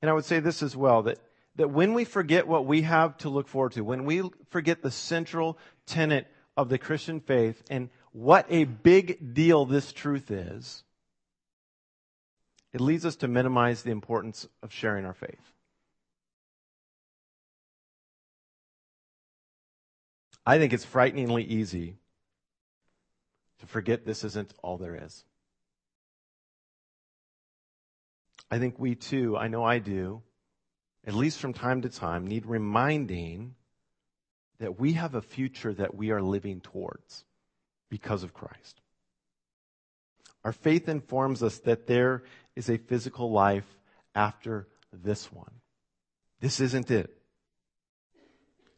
And 0.00 0.10
I 0.10 0.14
would 0.14 0.26
say 0.26 0.38
this 0.38 0.62
as 0.62 0.76
well, 0.76 1.02
that, 1.04 1.18
that 1.56 1.70
when 1.70 1.94
we 1.94 2.04
forget 2.04 2.46
what 2.46 2.66
we 2.66 2.82
have 2.82 3.16
to 3.18 3.30
look 3.30 3.48
forward 3.48 3.72
to, 3.72 3.82
when 3.82 4.04
we 4.04 4.22
forget 4.50 4.82
the 4.82 4.90
central 4.90 5.58
tenet 5.86 6.26
of 6.56 6.68
the 6.68 6.78
Christian 6.78 7.20
faith 7.20 7.62
and 7.70 7.88
what 8.12 8.46
a 8.48 8.64
big 8.64 9.34
deal 9.34 9.64
this 9.64 9.92
truth 9.92 10.30
is, 10.30 10.84
it 12.72 12.80
leads 12.80 13.06
us 13.06 13.16
to 13.16 13.28
minimize 13.28 13.82
the 13.82 13.92
importance 13.92 14.46
of 14.62 14.72
sharing 14.72 15.04
our 15.04 15.14
faith. 15.14 15.53
I 20.46 20.58
think 20.58 20.72
it's 20.72 20.84
frighteningly 20.84 21.44
easy 21.44 21.96
to 23.60 23.66
forget 23.66 24.04
this 24.04 24.24
isn't 24.24 24.52
all 24.62 24.76
there 24.76 24.98
is. 25.02 25.24
I 28.50 28.58
think 28.58 28.78
we 28.78 28.94
too, 28.94 29.36
I 29.36 29.48
know 29.48 29.64
I 29.64 29.78
do, 29.78 30.22
at 31.06 31.14
least 31.14 31.40
from 31.40 31.54
time 31.54 31.82
to 31.82 31.88
time, 31.88 32.26
need 32.26 32.46
reminding 32.46 33.54
that 34.58 34.78
we 34.78 34.92
have 34.92 35.14
a 35.14 35.22
future 35.22 35.72
that 35.74 35.94
we 35.94 36.10
are 36.10 36.22
living 36.22 36.60
towards 36.60 37.24
because 37.88 38.22
of 38.22 38.34
Christ. 38.34 38.80
Our 40.44 40.52
faith 40.52 40.88
informs 40.88 41.42
us 41.42 41.58
that 41.60 41.86
there 41.86 42.22
is 42.54 42.68
a 42.68 42.76
physical 42.76 43.30
life 43.32 43.66
after 44.14 44.68
this 44.92 45.32
one. 45.32 45.50
This 46.40 46.60
isn't 46.60 46.90
it. 46.90 47.16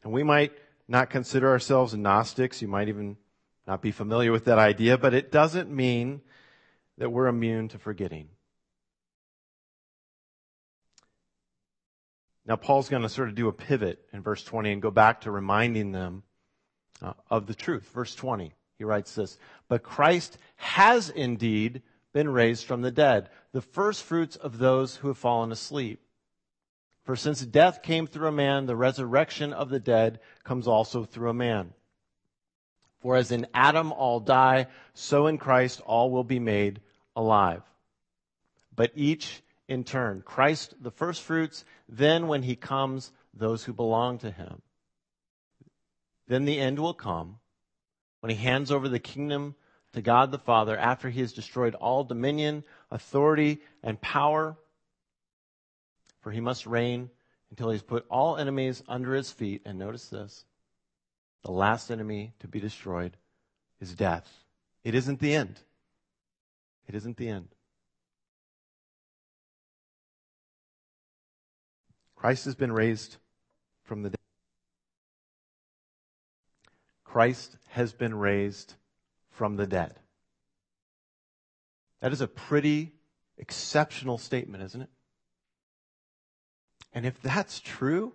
And 0.05 0.13
we 0.13 0.23
might 0.23 0.53
not 0.88 1.11
consider 1.11 1.51
ourselves 1.51 1.94
Gnostics. 1.94 2.62
You 2.62 2.68
might 2.68 2.88
even 2.88 3.16
not 3.66 3.83
be 3.83 3.90
familiar 3.90 4.33
with 4.33 4.44
that 4.44 4.59
idea, 4.59 4.96
but 4.96 5.14
it 5.14 5.33
doesn't 5.33 5.70
mean 5.70 6.20
that 6.99 7.11
we're 7.11 7.27
immune 7.27 7.68
to 7.68 7.79
forgetting. 7.79 8.29
Now, 12.46 12.55
Paul's 12.55 12.88
going 12.88 13.03
to 13.03 13.09
sort 13.09 13.29
of 13.29 13.35
do 13.35 13.49
a 13.49 13.53
pivot 13.53 13.99
in 14.12 14.22
verse 14.22 14.44
20 14.44 14.72
and 14.72 14.83
go 14.83 14.92
back 14.92 15.22
to 15.22 15.33
reminding 15.33 15.90
them 15.90 16.22
uh, 17.03 17.14
of 17.29 17.46
the 17.46 17.55
truth. 17.55 17.90
Verse 17.92 18.14
20, 18.14 18.53
he 18.79 18.85
writes 18.85 19.14
this 19.14 19.37
But 19.68 19.83
Christ 19.83 20.38
has 20.55 21.11
indeed 21.11 21.83
been 22.12 22.29
raised 22.29 22.64
from 22.64 22.83
the 22.83 22.92
dead, 22.92 23.31
the 23.53 23.61
first 23.61 24.05
fruits 24.05 24.37
of 24.37 24.59
those 24.59 24.96
who 24.96 25.09
have 25.09 25.18
fallen 25.18 25.51
asleep. 25.51 26.01
For 27.07 27.14
since 27.14 27.40
death 27.40 27.83
came 27.83 28.09
through 28.09 28.29
a 28.29 28.33
man, 28.33 28.66
the 28.66 28.75
resurrection 28.75 29.53
of 29.53 29.71
the 29.71 29.79
dead 29.79 30.19
comes 30.42 30.66
also 30.66 31.05
through 31.05 31.31
a 31.31 31.35
man. 31.35 31.73
For 32.99 33.14
as 33.14 33.31
in 33.31 33.47
Adam 33.55 33.92
all 33.92 34.19
die, 34.19 34.66
so 34.92 35.29
in 35.29 35.38
Christ 35.38 35.81
all 35.87 36.11
will 36.11 36.25
be 36.25 36.40
made 36.40 36.81
alive. 37.14 37.62
But 38.75 38.90
each 38.97 39.40
in 39.69 39.85
turn. 39.85 40.23
Christ, 40.27 40.75
the 40.81 40.90
first 40.90 41.23
fruits, 41.23 41.64
then 41.88 42.27
when 42.27 42.42
he 42.42 42.57
comes, 42.57 43.12
those 43.33 43.62
who 43.62 43.73
belong 43.73 44.19
to 44.19 44.31
him. 44.33 44.61
Then 46.27 46.45
the 46.45 46.59
end 46.59 46.81
will 46.81 46.95
come 46.95 47.38
when 48.19 48.31
he 48.31 48.37
hands 48.37 48.73
over 48.73 48.88
the 48.88 48.99
kingdom 48.99 49.55
to 49.92 50.03
God 50.03 50.33
the 50.33 50.38
Father 50.38 50.77
after 50.77 51.09
he 51.09 51.21
has 51.21 51.33
destroyed 51.33 51.77
all 51.77 52.03
dominion, 52.03 52.64
authority, 52.90 53.61
and 53.85 54.01
power. 54.01 54.57
For 56.27 56.33
he 56.33 56.41
must 56.41 56.67
reign 56.67 57.11
until 57.51 57.71
he's 57.71 57.85
put 57.85 58.05
all 58.11 58.37
enemies 58.37 58.83
under 58.89 59.15
his 59.15 59.31
feet. 59.31 59.62
And 59.65 59.79
notice 59.79 60.09
this 60.09 60.45
the 61.45 61.53
last 61.53 61.89
enemy 61.89 62.33
to 62.41 62.49
be 62.49 62.59
destroyed 62.59 63.17
is 63.79 63.95
death. 63.95 64.29
It 64.83 64.97
isn't 64.97 65.21
the 65.21 65.37
end. 65.37 65.61
It 66.89 66.97
isn't 66.97 67.17
the 67.17 67.29
end. 67.29 67.47
Christ 72.17 72.45
has 72.47 72.57
been 72.57 72.73
raised 72.73 73.19
from 73.85 74.03
the 74.03 74.11
dead. 74.11 74.19
Christ 77.05 77.57
has 77.69 77.93
been 77.93 78.17
raised 78.17 78.75
from 79.31 79.55
the 79.55 79.67
dead. 79.69 79.95
That 82.01 82.12
is 82.12 82.21
a 82.21 82.27
pretty 82.27 82.95
exceptional 83.39 84.19
statement, 84.19 84.65
isn't 84.65 84.83
it? 84.83 84.91
And 86.97 87.05
if 87.05 87.21
that's 87.21 87.61
true, 87.61 88.15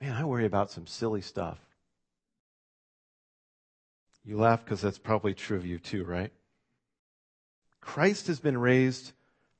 man, 0.00 0.12
I 0.12 0.24
worry 0.24 0.46
about 0.46 0.70
some 0.70 0.86
silly 0.86 1.20
stuff. 1.20 1.58
You 4.24 4.38
laugh 4.38 4.64
because 4.64 4.80
that's 4.80 4.96
probably 4.96 5.34
true 5.34 5.58
of 5.58 5.66
you 5.66 5.78
too, 5.78 6.04
right? 6.04 6.32
Christ 7.82 8.28
has 8.28 8.40
been 8.40 8.56
raised 8.56 9.12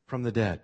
from 0.06 0.22
the 0.22 0.32
dead. 0.32 0.62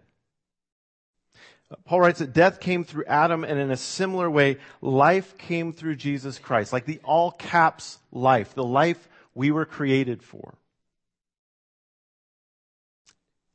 Uh, 1.70 1.77
Paul 1.85 2.01
writes 2.01 2.20
that 2.20 2.33
death 2.33 2.59
came 2.59 2.85
through 2.85 3.05
Adam, 3.05 3.44
and 3.44 3.61
in 3.61 3.70
a 3.70 3.77
similar 3.77 4.31
way, 4.31 4.57
life 4.81 5.37
came 5.37 5.70
through 5.70 5.97
Jesus 5.97 6.38
Christ, 6.38 6.73
like 6.73 6.87
the 6.87 7.01
all 7.05 7.33
caps 7.33 7.99
life, 8.11 8.55
the 8.55 8.64
life 8.64 9.11
we 9.35 9.51
were 9.51 9.66
created 9.66 10.23
for. 10.23 10.55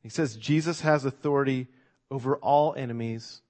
He 0.03 0.09
says 0.09 0.35
Jesus 0.35 0.81
has 0.81 1.03
authority 1.03 1.65
over 2.11 2.35
all 2.35 2.75
enemies, 2.75 3.41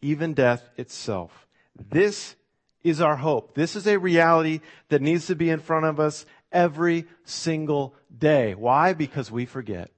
even 0.00 0.34
death 0.34 0.68
itself. 0.76 1.46
This 1.90 2.36
is 2.82 3.00
our 3.00 3.16
hope. 3.16 3.54
This 3.54 3.76
is 3.76 3.86
a 3.86 3.98
reality 3.98 4.60
that 4.88 5.02
needs 5.02 5.26
to 5.26 5.34
be 5.34 5.50
in 5.50 5.60
front 5.60 5.86
of 5.86 5.98
us 5.98 6.24
every 6.52 7.06
single 7.24 7.94
day. 8.16 8.54
Why? 8.54 8.92
Because 8.92 9.30
we 9.30 9.46
forget. 9.46 9.90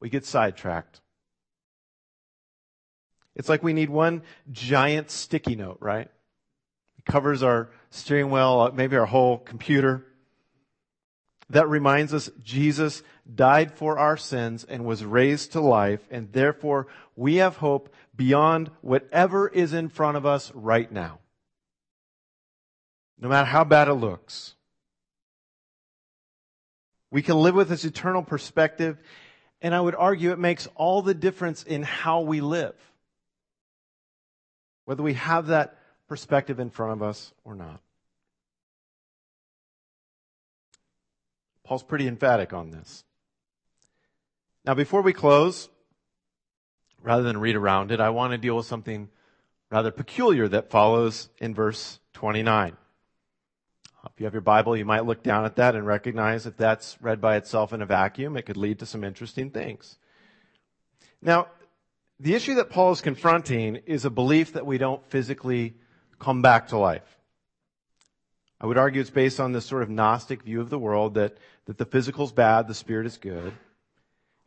We 0.00 0.08
get 0.08 0.24
sidetracked. 0.24 1.00
It's 3.36 3.48
like 3.48 3.62
we 3.62 3.72
need 3.72 3.90
one 3.90 4.22
giant 4.50 5.10
sticky 5.10 5.56
note, 5.56 5.78
right? 5.80 6.10
It 6.98 7.04
covers 7.04 7.42
our 7.42 7.70
steering 7.90 8.30
wheel, 8.30 8.60
uh, 8.60 8.70
maybe 8.74 8.96
our 8.96 9.06
whole 9.06 9.38
computer. 9.38 10.06
That 11.50 11.68
reminds 11.68 12.14
us 12.14 12.30
Jesus 12.42 13.02
died 13.32 13.72
for 13.72 13.98
our 13.98 14.16
sins 14.16 14.64
and 14.64 14.84
was 14.84 15.04
raised 15.04 15.52
to 15.52 15.60
life, 15.60 16.00
and 16.10 16.32
therefore 16.32 16.86
we 17.16 17.36
have 17.36 17.56
hope 17.56 17.92
beyond 18.20 18.70
whatever 18.82 19.48
is 19.48 19.72
in 19.72 19.88
front 19.88 20.18
of 20.18 20.26
us 20.26 20.52
right 20.54 20.92
now. 20.92 21.20
No 23.18 23.30
matter 23.30 23.46
how 23.46 23.64
bad 23.64 23.88
it 23.88 23.94
looks. 23.94 24.56
We 27.10 27.22
can 27.22 27.36
live 27.36 27.54
with 27.54 27.70
this 27.70 27.86
eternal 27.86 28.22
perspective, 28.22 28.98
and 29.62 29.74
I 29.74 29.80
would 29.80 29.94
argue 29.94 30.32
it 30.32 30.38
makes 30.38 30.68
all 30.74 31.00
the 31.00 31.14
difference 31.14 31.62
in 31.62 31.82
how 31.82 32.20
we 32.20 32.42
live 32.42 32.74
whether 34.90 35.04
we 35.04 35.14
have 35.14 35.46
that 35.46 35.78
perspective 36.08 36.58
in 36.58 36.68
front 36.68 36.92
of 36.92 37.00
us 37.00 37.32
or 37.44 37.54
not. 37.54 37.80
Paul's 41.64 41.84
pretty 41.84 42.08
emphatic 42.08 42.52
on 42.52 42.72
this. 42.72 43.04
Now, 44.64 44.74
before 44.74 45.02
we 45.02 45.12
close, 45.12 45.68
rather 47.02 47.22
than 47.22 47.38
read 47.38 47.56
around 47.56 47.92
it, 47.92 48.00
I 48.00 48.10
want 48.10 48.32
to 48.32 48.38
deal 48.38 48.56
with 48.56 48.66
something 48.66 49.08
rather 49.70 49.90
peculiar 49.90 50.48
that 50.48 50.70
follows 50.70 51.28
in 51.38 51.54
verse 51.54 51.98
29. 52.14 52.76
If 54.04 54.12
you 54.18 54.24
have 54.24 54.34
your 54.34 54.40
Bible, 54.40 54.76
you 54.76 54.84
might 54.84 55.04
look 55.04 55.22
down 55.22 55.44
at 55.44 55.56
that 55.56 55.74
and 55.74 55.86
recognize 55.86 56.46
if 56.46 56.56
that's 56.56 56.96
read 57.02 57.20
by 57.20 57.36
itself 57.36 57.72
in 57.72 57.82
a 57.82 57.86
vacuum, 57.86 58.36
it 58.36 58.42
could 58.42 58.56
lead 58.56 58.78
to 58.78 58.86
some 58.86 59.04
interesting 59.04 59.50
things. 59.50 59.98
Now, 61.20 61.48
the 62.18 62.34
issue 62.34 62.54
that 62.54 62.70
Paul 62.70 62.92
is 62.92 63.00
confronting 63.00 63.76
is 63.86 64.04
a 64.04 64.10
belief 64.10 64.54
that 64.54 64.66
we 64.66 64.78
don't 64.78 65.04
physically 65.06 65.74
come 66.18 66.40
back 66.42 66.68
to 66.68 66.78
life. 66.78 67.18
I 68.60 68.66
would 68.66 68.78
argue 68.78 69.00
it's 69.00 69.10
based 69.10 69.40
on 69.40 69.52
this 69.52 69.64
sort 69.64 69.82
of 69.82 69.88
Gnostic 69.88 70.42
view 70.42 70.60
of 70.60 70.68
the 70.68 70.78
world 70.78 71.14
that, 71.14 71.38
that 71.64 71.78
the 71.78 71.86
physical 71.86 72.24
is 72.26 72.32
bad, 72.32 72.68
the 72.68 72.74
spirit 72.74 73.06
is 73.06 73.16
good. 73.16 73.54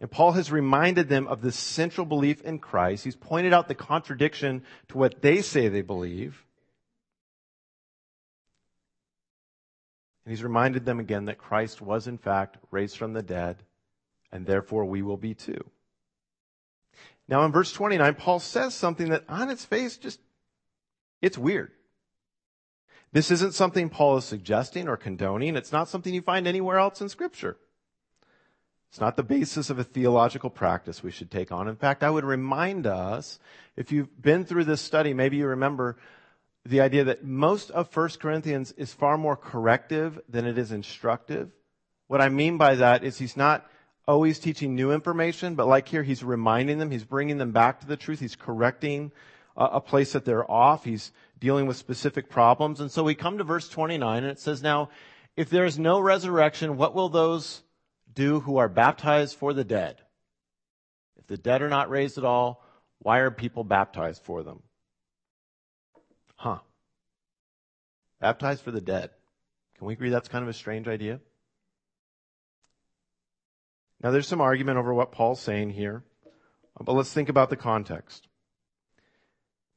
And 0.03 0.11
Paul 0.11 0.33
has 0.33 0.51
reminded 0.51 1.07
them 1.07 1.29
of 1.29 1.41
this 1.41 1.55
central 1.55 2.05
belief 2.05 2.41
in 2.41 2.59
Christ. 2.59 3.05
He's 3.05 3.15
pointed 3.15 3.53
out 3.53 3.69
the 3.69 3.73
contradiction 3.73 4.63
to 4.89 4.97
what 4.97 5.21
they 5.21 5.41
say 5.41 5.69
they 5.69 5.81
believe. 5.81 6.43
And 10.25 10.33
he's 10.33 10.43
reminded 10.43 10.83
them 10.83 10.99
again 10.99 11.23
that 11.27 11.37
Christ 11.37 11.81
was 11.81 12.05
in 12.05 12.17
fact 12.17 12.57
raised 12.69 12.97
from 12.97 13.13
the 13.13 13.23
dead, 13.23 13.63
and 14.29 14.45
therefore 14.45 14.83
we 14.83 15.01
will 15.01 15.15
be 15.15 15.35
too. 15.35 15.63
Now 17.29 17.45
in 17.45 17.53
verse 17.53 17.71
29, 17.71 18.15
Paul 18.15 18.39
says 18.41 18.73
something 18.73 19.07
that 19.11 19.23
on 19.29 19.49
its 19.49 19.63
face 19.63 19.95
just, 19.95 20.19
it's 21.21 21.37
weird. 21.37 21.71
This 23.13 23.31
isn't 23.31 23.53
something 23.53 23.87
Paul 23.89 24.17
is 24.17 24.25
suggesting 24.25 24.89
or 24.89 24.97
condoning. 24.97 25.55
It's 25.55 25.71
not 25.71 25.87
something 25.87 26.13
you 26.13 26.21
find 26.21 26.45
anywhere 26.45 26.79
else 26.79 26.99
in 26.99 27.07
scripture. 27.07 27.55
It's 28.93 29.01
not 29.01 29.17
the 29.17 29.23
basis 29.23 29.71
of 29.71 29.79
a 29.79 29.83
theological 29.83 30.51
practice 30.51 31.01
we 31.01 31.09
should 31.09 31.31
take 31.31 31.51
on. 31.51 31.67
In 31.67 31.75
fact, 31.75 32.03
I 32.03 32.11
would 32.11 32.23
remind 32.23 32.85
us, 32.85 33.39
if 33.75 33.91
you've 33.91 34.21
been 34.21 34.45
through 34.45 34.65
this 34.65 34.81
study, 34.81 35.15
maybe 35.15 35.37
you 35.37 35.47
remember 35.47 35.97
the 36.63 36.81
idea 36.81 37.03
that 37.05 37.23
most 37.23 37.71
of 37.71 37.89
1 37.91 38.09
Corinthians 38.19 38.71
is 38.73 38.93
far 38.93 39.17
more 39.17 39.35
corrective 39.35 40.21
than 40.29 40.45
it 40.45 40.59
is 40.59 40.71
instructive. 40.71 41.49
What 42.05 42.21
I 42.21 42.29
mean 42.29 42.59
by 42.59 42.75
that 42.75 43.03
is 43.03 43.17
he's 43.17 43.35
not 43.35 43.65
always 44.07 44.37
teaching 44.37 44.75
new 44.75 44.91
information, 44.91 45.55
but 45.55 45.65
like 45.65 45.87
here, 45.87 46.03
he's 46.03 46.23
reminding 46.23 46.77
them, 46.77 46.91
he's 46.91 47.03
bringing 47.03 47.39
them 47.39 47.51
back 47.51 47.79
to 47.79 47.87
the 47.87 47.97
truth, 47.97 48.19
he's 48.19 48.35
correcting 48.35 49.11
a, 49.57 49.81
place 49.81 50.13
that 50.13 50.23
they're 50.23 50.49
off, 50.49 50.85
he's 50.85 51.11
dealing 51.39 51.65
with 51.65 51.77
specific 51.77 52.29
problems. 52.29 52.79
And 52.79 52.91
so 52.91 53.03
we 53.03 53.15
come 53.15 53.39
to 53.39 53.43
verse 53.43 53.67
29 53.69 54.17
and 54.17 54.31
it 54.31 54.39
says, 54.39 54.61
now, 54.61 54.89
if 55.35 55.49
there 55.49 55.65
is 55.65 55.79
no 55.79 55.99
resurrection, 55.99 56.77
what 56.77 56.93
will 56.93 57.09
those 57.09 57.63
do 58.13 58.39
who 58.39 58.57
are 58.57 58.69
baptized 58.69 59.37
for 59.37 59.53
the 59.53 59.63
dead? 59.63 59.97
If 61.17 61.27
the 61.27 61.37
dead 61.37 61.61
are 61.61 61.69
not 61.69 61.89
raised 61.89 62.17
at 62.17 62.25
all, 62.25 62.63
why 62.99 63.19
are 63.19 63.31
people 63.31 63.63
baptized 63.63 64.23
for 64.23 64.43
them? 64.43 64.61
Huh. 66.35 66.59
Baptized 68.19 68.63
for 68.63 68.71
the 68.71 68.81
dead. 68.81 69.09
Can 69.77 69.87
we 69.87 69.93
agree 69.93 70.09
that's 70.09 70.29
kind 70.29 70.43
of 70.43 70.49
a 70.49 70.53
strange 70.53 70.87
idea? 70.87 71.19
Now, 74.01 74.11
there's 74.11 74.27
some 74.27 74.41
argument 74.41 74.77
over 74.77 74.93
what 74.93 75.13
Paul's 75.13 75.39
saying 75.39 75.69
here, 75.69 76.03
but 76.79 76.93
let's 76.93 77.13
think 77.13 77.29
about 77.29 77.49
the 77.49 77.55
context. 77.55 78.27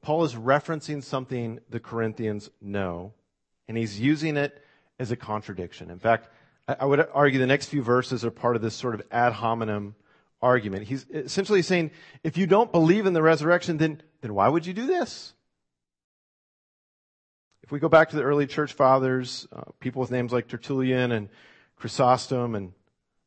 Paul 0.02 0.24
is 0.24 0.34
referencing 0.34 1.02
something 1.02 1.60
the 1.70 1.80
Corinthians 1.80 2.50
know, 2.60 3.14
and 3.68 3.76
he's 3.76 4.00
using 4.00 4.36
it 4.36 4.62
as 4.98 5.10
a 5.10 5.16
contradiction. 5.16 5.90
In 5.90 5.98
fact, 5.98 6.28
I 6.68 6.84
would 6.84 7.06
argue 7.12 7.38
the 7.38 7.46
next 7.46 7.66
few 7.66 7.82
verses 7.82 8.24
are 8.24 8.30
part 8.30 8.56
of 8.56 8.62
this 8.62 8.74
sort 8.74 8.94
of 8.94 9.02
ad 9.10 9.32
hominem 9.32 9.94
argument. 10.42 10.84
He's 10.84 11.06
essentially 11.10 11.62
saying, 11.62 11.92
if 12.24 12.36
you 12.36 12.46
don't 12.46 12.72
believe 12.72 13.06
in 13.06 13.12
the 13.12 13.22
resurrection, 13.22 13.76
then, 13.76 14.02
then 14.20 14.34
why 14.34 14.48
would 14.48 14.66
you 14.66 14.72
do 14.72 14.86
this? 14.86 15.32
If 17.62 17.70
we 17.70 17.78
go 17.78 17.88
back 17.88 18.10
to 18.10 18.16
the 18.16 18.22
early 18.22 18.46
church 18.46 18.72
fathers, 18.72 19.46
uh, 19.52 19.62
people 19.80 20.00
with 20.00 20.10
names 20.10 20.32
like 20.32 20.48
Tertullian 20.48 21.12
and 21.12 21.28
Chrysostom 21.76 22.54
and 22.54 22.72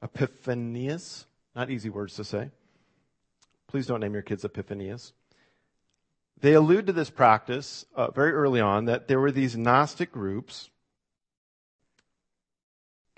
Epiphanius, 0.02 1.26
not 1.56 1.70
easy 1.70 1.90
words 1.90 2.16
to 2.16 2.24
say. 2.24 2.50
Please 3.68 3.86
don't 3.86 4.00
name 4.00 4.14
your 4.14 4.22
kids 4.22 4.44
Epiphanius. 4.44 5.14
They 6.42 6.54
allude 6.54 6.88
to 6.88 6.94
this 6.94 7.10
practice 7.10 7.86
uh, 7.96 8.12
very 8.12 8.32
early 8.32 8.62
on 8.62 8.86
that 8.86 9.08
there 9.08 9.20
were 9.20 9.32
these 9.32 9.58
Gnostic 9.58 10.12
groups. 10.12 10.70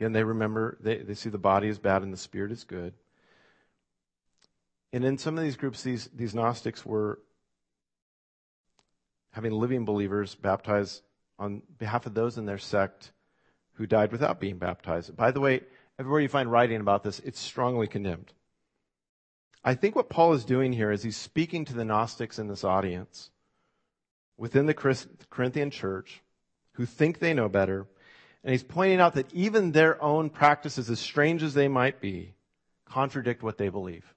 Again, 0.02 0.14
they 0.14 0.24
remember, 0.24 0.80
they, 0.82 0.98
they 0.98 1.14
see 1.14 1.30
the 1.30 1.38
body 1.38 1.68
is 1.68 1.78
bad 1.78 2.02
and 2.02 2.12
the 2.12 2.18
spirit 2.18 2.52
is 2.52 2.64
good. 2.64 2.96
And 4.92 5.06
in 5.06 5.20
some 5.20 5.38
of 5.38 5.44
these 5.44 5.56
groups, 5.56 5.84
these, 5.84 6.10
these 6.16 6.34
Gnostics 6.34 6.84
were 6.84 7.20
having 9.30 9.52
living 9.52 9.86
believers 9.86 10.34
baptized 10.34 11.04
on 11.38 11.62
behalf 11.78 12.08
of 12.08 12.16
those 12.16 12.40
in 12.40 12.48
their 12.48 12.58
sect 12.58 13.12
who 13.74 13.86
died 13.86 14.12
without 14.12 14.40
being 14.40 14.58
baptized. 14.58 15.16
By 15.16 15.30
the 15.30 15.40
way, 15.40 15.62
everywhere 16.00 16.22
you 16.22 16.30
find 16.30 16.52
writing 16.52 16.82
about 16.82 17.04
this, 17.04 17.20
it's 17.20 17.40
strongly 17.40 17.86
condemned. 17.86 18.34
I 19.64 19.76
think 19.76 19.96
what 19.96 20.10
Paul 20.10 20.34
is 20.34 20.46
doing 20.46 20.74
here 20.74 20.92
is 20.92 21.04
he's 21.04 21.16
speaking 21.16 21.64
to 21.66 21.76
the 21.76 21.86
Gnostics 21.86 22.40
in 22.40 22.48
this 22.48 22.64
audience 22.64 23.30
within 24.36 24.66
the 24.66 24.74
Corinthian 25.30 25.70
church 25.70 26.24
who 26.72 26.88
think 26.88 27.20
they 27.20 27.36
know 27.36 27.48
better. 27.48 27.86
And 28.43 28.51
he's 28.51 28.63
pointing 28.63 28.99
out 28.99 29.13
that 29.13 29.32
even 29.34 29.71
their 29.71 30.01
own 30.01 30.30
practices, 30.30 30.89
as 30.89 30.99
strange 30.99 31.43
as 31.43 31.54
they 31.54 31.67
might 31.67 32.01
be, 32.01 32.34
contradict 32.86 33.43
what 33.43 33.58
they 33.58 33.69
believe. 33.69 34.13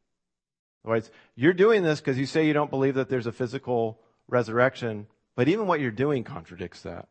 Otherwise, 0.84 1.10
you're 1.34 1.52
doing 1.52 1.82
this 1.82 2.00
because 2.00 2.18
you 2.18 2.26
say 2.26 2.46
you 2.46 2.52
don't 2.52 2.70
believe 2.70 2.94
that 2.94 3.08
there's 3.08 3.26
a 3.26 3.32
physical 3.32 4.00
resurrection, 4.28 5.06
but 5.36 5.48
even 5.48 5.66
what 5.66 5.80
you're 5.80 5.90
doing 5.90 6.24
contradicts 6.24 6.82
that. 6.82 7.08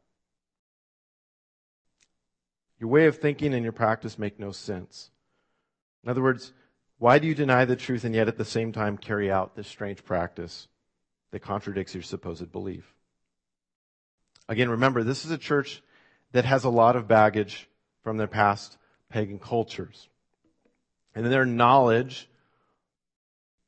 Your 2.80 2.90
way 2.90 3.06
of 3.06 3.18
thinking 3.18 3.54
and 3.54 3.64
your 3.64 3.72
practice 3.72 4.20
make 4.20 4.40
no 4.40 4.52
sense. 4.52 5.10
In 6.04 6.10
other 6.10 6.22
words, 6.22 6.54
why 6.98 7.20
do 7.20 7.28
you 7.28 7.36
deny 7.36 7.66
the 7.66 7.76
truth 7.76 8.04
and 8.04 8.14
yet 8.14 8.28
at 8.28 8.38
the 8.38 8.46
same 8.46 8.72
time 8.72 8.98
carry 8.98 9.32
out 9.32 9.56
this 9.56 9.68
strange 9.68 10.04
practice 10.04 10.68
that 11.32 11.40
contradicts 11.40 11.94
your 11.94 12.04
supposed 12.04 12.52
belief? 12.52 12.94
Again, 14.50 14.70
remember, 14.70 15.04
this 15.04 15.26
is 15.26 15.32
a 15.32 15.38
church 15.38 15.82
that 16.34 16.46
has 16.46 16.64
a 16.66 16.70
lot 16.70 16.96
of 16.96 17.08
baggage 17.08 17.70
from 18.04 18.18
their 18.18 18.28
past 18.28 18.78
pagan 19.10 19.40
cultures. 19.40 20.10
And 21.16 21.26
their 21.26 21.46
knowledge, 21.46 22.28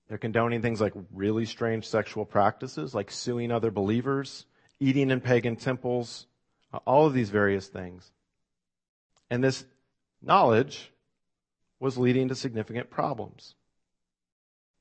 they're 0.09 0.17
condoning 0.17 0.61
things 0.61 0.81
like 0.81 0.93
really 1.13 1.45
strange 1.45 1.87
sexual 1.87 2.25
practices, 2.25 2.93
like 2.93 3.11
suing 3.11 3.51
other 3.51 3.71
believers, 3.71 4.45
eating 4.79 5.11
in 5.11 5.21
pagan 5.21 5.55
temples, 5.55 6.25
all 6.85 7.05
of 7.05 7.13
these 7.13 7.29
various 7.29 7.67
things. 7.67 8.11
And 9.29 9.43
this 9.43 9.63
knowledge 10.21 10.91
was 11.79 11.97
leading 11.97 12.27
to 12.29 12.35
significant 12.35 12.89
problems. 12.89 13.53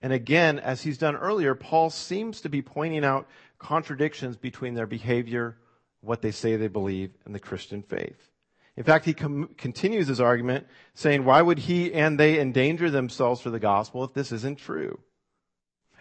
And 0.01 0.13
again, 0.13 0.59
as 0.59 0.83
he's 0.83 0.99
done 0.99 1.17
earlier, 1.17 1.55
Paul 1.55 1.91
seems 1.91 2.41
to 2.43 2.49
be 2.49 2.63
pointing 2.63 3.05
out 3.05 3.29
contradictions 3.59 4.37
between 4.37 4.75
their 4.75 4.87
behavior, 4.87 5.57
what 6.05 6.23
they 6.23 6.31
say 6.31 6.57
they 6.57 6.69
believe, 6.69 7.11
in 7.27 7.33
the 7.33 7.41
Christian 7.41 7.83
faith. 7.83 8.31
In 8.77 8.85
fact, 8.85 9.05
he 9.05 9.15
com- 9.15 9.51
continues 9.57 10.09
his 10.09 10.21
argument 10.21 10.67
saying, 10.95 11.25
why 11.25 11.41
would 11.41 11.59
he 11.59 11.93
and 11.95 12.19
they 12.19 12.41
endanger 12.41 12.91
themselves 12.91 13.41
for 13.41 13.51
the 13.51 13.61
gospel 13.61 14.05
if 14.05 14.13
this 14.13 14.33
isn't 14.33 14.59
true? 14.59 14.99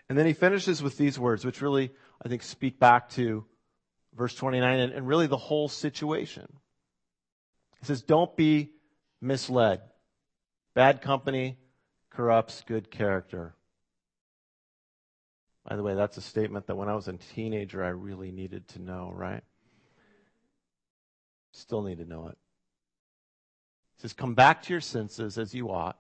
And 0.10 0.18
then 0.18 0.26
he 0.26 0.34
finishes 0.34 0.82
with 0.82 0.98
these 0.98 1.20
words, 1.20 1.46
which 1.46 1.62
really, 1.62 1.92
I 2.24 2.30
think, 2.30 2.44
speak 2.44 2.80
back 2.80 3.10
to 3.12 3.46
verse 4.16 4.36
29 4.36 4.80
and, 4.80 4.94
and 4.94 5.08
really 5.08 5.28
the 5.28 5.38
whole 5.38 5.70
situation. 5.70 6.48
He 7.80 7.86
says, 7.86 8.02
don't 8.02 8.36
be 8.36 8.72
misled. 9.22 9.82
Bad 10.74 11.02
company 11.02 11.58
corrupts 12.10 12.64
good 12.66 12.90
character. 12.90 13.56
By 15.68 15.76
the 15.76 15.84
way, 15.84 15.94
that's 15.94 16.18
a 16.18 16.22
statement 16.22 16.68
that 16.68 16.76
when 16.76 16.90
I 16.90 16.96
was 16.96 17.08
a 17.08 17.14
teenager, 17.14 17.84
I 17.84 17.90
really 17.90 18.32
needed 18.32 18.68
to 18.70 18.82
know, 18.82 19.12
right? 19.16 19.44
Still 21.54 21.84
need 21.84 22.00
to 22.00 22.06
know 22.06 22.28
it. 22.28 22.38
It 23.98 24.02
says, 24.02 24.14
Come 24.14 24.34
back 24.34 24.64
to 24.64 24.74
your 24.74 24.82
senses 24.82 25.38
as 25.38 25.54
you 25.54 25.72
ought, 25.72 25.98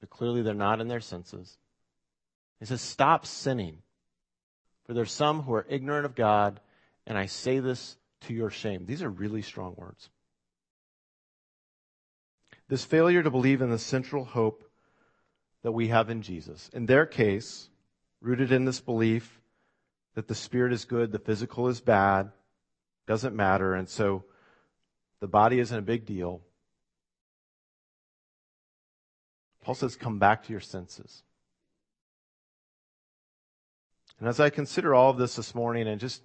but 0.00 0.10
clearly 0.10 0.42
they're 0.42 0.54
not 0.54 0.80
in 0.80 0.88
their 0.88 1.00
senses. 1.00 1.56
He 2.58 2.66
says, 2.66 2.80
Stop 2.80 3.24
sinning, 3.24 3.78
for 4.84 4.92
there's 4.92 5.12
some 5.12 5.42
who 5.42 5.54
are 5.54 5.66
ignorant 5.68 6.04
of 6.04 6.14
God, 6.14 6.60
and 7.06 7.16
I 7.16 7.26
say 7.26 7.60
this 7.60 7.96
to 8.22 8.34
your 8.34 8.50
shame. 8.50 8.84
These 8.84 9.02
are 9.02 9.08
really 9.08 9.42
strong 9.42 9.74
words. 9.76 10.10
This 12.68 12.84
failure 12.84 13.22
to 13.22 13.30
believe 13.30 13.62
in 13.62 13.70
the 13.70 13.78
central 13.78 14.24
hope 14.24 14.64
that 15.62 15.72
we 15.72 15.88
have 15.88 16.10
in 16.10 16.22
Jesus. 16.22 16.70
In 16.72 16.86
their 16.86 17.06
case, 17.06 17.68
rooted 18.20 18.50
in 18.50 18.64
this 18.64 18.80
belief 18.80 19.40
that 20.14 20.26
the 20.26 20.34
spirit 20.34 20.72
is 20.72 20.84
good, 20.84 21.12
the 21.12 21.18
physical 21.18 21.68
is 21.68 21.80
bad, 21.80 22.32
doesn't 23.06 23.36
matter, 23.36 23.74
and 23.74 23.88
so 23.88 24.24
the 25.22 25.28
body 25.28 25.60
isn't 25.60 25.78
a 25.78 25.82
big 25.82 26.04
deal. 26.04 26.42
Paul 29.62 29.76
says, 29.76 29.94
come 29.94 30.18
back 30.18 30.42
to 30.42 30.50
your 30.50 30.60
senses. 30.60 31.22
And 34.18 34.28
as 34.28 34.40
I 34.40 34.50
consider 34.50 34.96
all 34.96 35.10
of 35.10 35.18
this 35.18 35.36
this 35.36 35.54
morning 35.54 35.86
and 35.86 36.00
just 36.00 36.22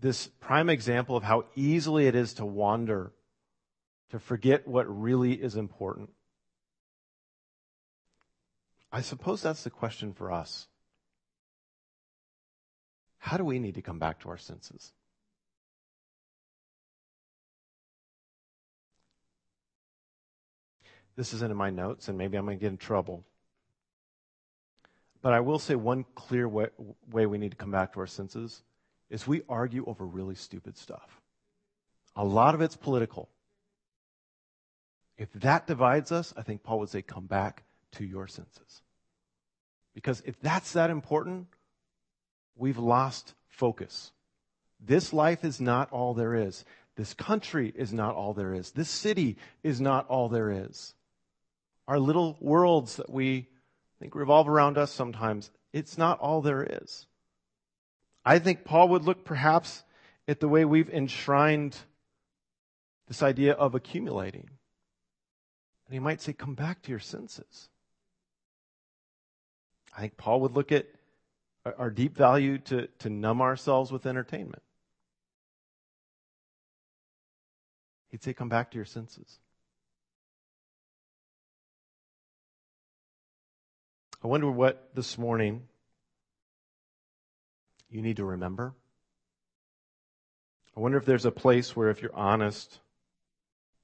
this 0.00 0.26
prime 0.26 0.68
example 0.68 1.16
of 1.16 1.22
how 1.22 1.44
easily 1.54 2.08
it 2.08 2.16
is 2.16 2.34
to 2.34 2.44
wander 2.44 3.12
to 4.10 4.18
forget 4.18 4.66
what 4.66 4.86
really 4.88 5.34
is 5.34 5.54
important? 5.54 6.10
I 8.90 9.00
suppose 9.00 9.42
that's 9.42 9.62
the 9.62 9.70
question 9.70 10.12
for 10.12 10.32
us. 10.32 10.66
how 13.18 13.36
do 13.36 13.44
we 13.44 13.60
need 13.60 13.76
to 13.76 13.82
come 13.82 14.00
back 14.00 14.18
to 14.18 14.28
our 14.28 14.38
senses? 14.38 14.92
This 21.20 21.34
isn't 21.34 21.50
in 21.50 21.56
my 21.58 21.68
notes, 21.68 22.08
and 22.08 22.16
maybe 22.16 22.38
I'm 22.38 22.46
going 22.46 22.56
to 22.56 22.60
get 22.62 22.70
in 22.70 22.78
trouble. 22.78 23.26
But 25.20 25.34
I 25.34 25.40
will 25.40 25.58
say 25.58 25.74
one 25.74 26.06
clear 26.14 26.48
way, 26.48 26.68
way, 27.12 27.26
we 27.26 27.36
need 27.36 27.50
to 27.50 27.58
come 27.58 27.70
back 27.70 27.92
to 27.92 28.00
our 28.00 28.06
senses 28.06 28.62
is 29.10 29.26
we 29.26 29.42
argue 29.46 29.84
over 29.84 30.06
really 30.06 30.34
stupid 30.34 30.78
stuff. 30.78 31.20
A 32.16 32.24
lot 32.24 32.54
of 32.54 32.62
it's 32.62 32.74
political. 32.74 33.28
If 35.18 35.30
that 35.34 35.66
divides 35.66 36.10
us, 36.10 36.32
I 36.38 36.42
think 36.42 36.62
Paul 36.62 36.78
would 36.78 36.88
say, 36.88 37.02
come 37.02 37.26
back 37.26 37.64
to 37.92 38.04
your 38.06 38.26
senses. 38.26 38.80
Because 39.94 40.22
if 40.24 40.40
that's 40.40 40.72
that 40.72 40.88
important, 40.88 41.48
we've 42.56 42.78
lost 42.78 43.34
focus. 43.46 44.10
This 44.80 45.12
life 45.12 45.44
is 45.44 45.60
not 45.60 45.92
all 45.92 46.14
there 46.14 46.34
is. 46.34 46.64
This 46.96 47.12
country 47.12 47.74
is 47.76 47.92
not 47.92 48.14
all 48.14 48.32
there 48.32 48.54
is. 48.54 48.70
This 48.70 48.88
city 48.88 49.36
is 49.62 49.82
not 49.82 50.08
all 50.08 50.30
there 50.30 50.50
is. 50.50 50.94
Our 51.90 51.98
little 51.98 52.36
worlds 52.38 52.98
that 52.98 53.10
we 53.10 53.48
think 53.98 54.14
revolve 54.14 54.48
around 54.48 54.78
us 54.78 54.92
sometimes, 54.92 55.50
it's 55.72 55.98
not 55.98 56.20
all 56.20 56.40
there 56.40 56.62
is. 56.62 57.08
I 58.24 58.38
think 58.38 58.62
Paul 58.62 58.90
would 58.90 59.02
look 59.02 59.24
perhaps 59.24 59.82
at 60.28 60.38
the 60.38 60.46
way 60.46 60.64
we've 60.64 60.88
enshrined 60.88 61.76
this 63.08 63.24
idea 63.24 63.54
of 63.54 63.74
accumulating. 63.74 64.48
And 65.88 65.92
he 65.92 65.98
might 65.98 66.22
say, 66.22 66.32
come 66.32 66.54
back 66.54 66.80
to 66.82 66.90
your 66.90 67.00
senses. 67.00 67.68
I 69.92 70.00
think 70.02 70.16
Paul 70.16 70.42
would 70.42 70.52
look 70.52 70.70
at 70.70 70.86
our 71.76 71.90
deep 71.90 72.16
value 72.16 72.58
to, 72.58 72.86
to 73.00 73.10
numb 73.10 73.42
ourselves 73.42 73.90
with 73.90 74.06
entertainment. 74.06 74.62
He'd 78.10 78.22
say, 78.22 78.32
come 78.32 78.48
back 78.48 78.70
to 78.70 78.76
your 78.76 78.84
senses. 78.84 79.40
I 84.22 84.26
wonder 84.26 84.50
what 84.50 84.90
this 84.94 85.16
morning 85.16 85.62
you 87.88 88.02
need 88.02 88.18
to 88.18 88.24
remember. 88.24 88.74
I 90.76 90.80
wonder 90.80 90.98
if 90.98 91.06
there's 91.06 91.24
a 91.24 91.30
place 91.30 91.74
where, 91.74 91.88
if 91.88 92.02
you're 92.02 92.14
honest, 92.14 92.78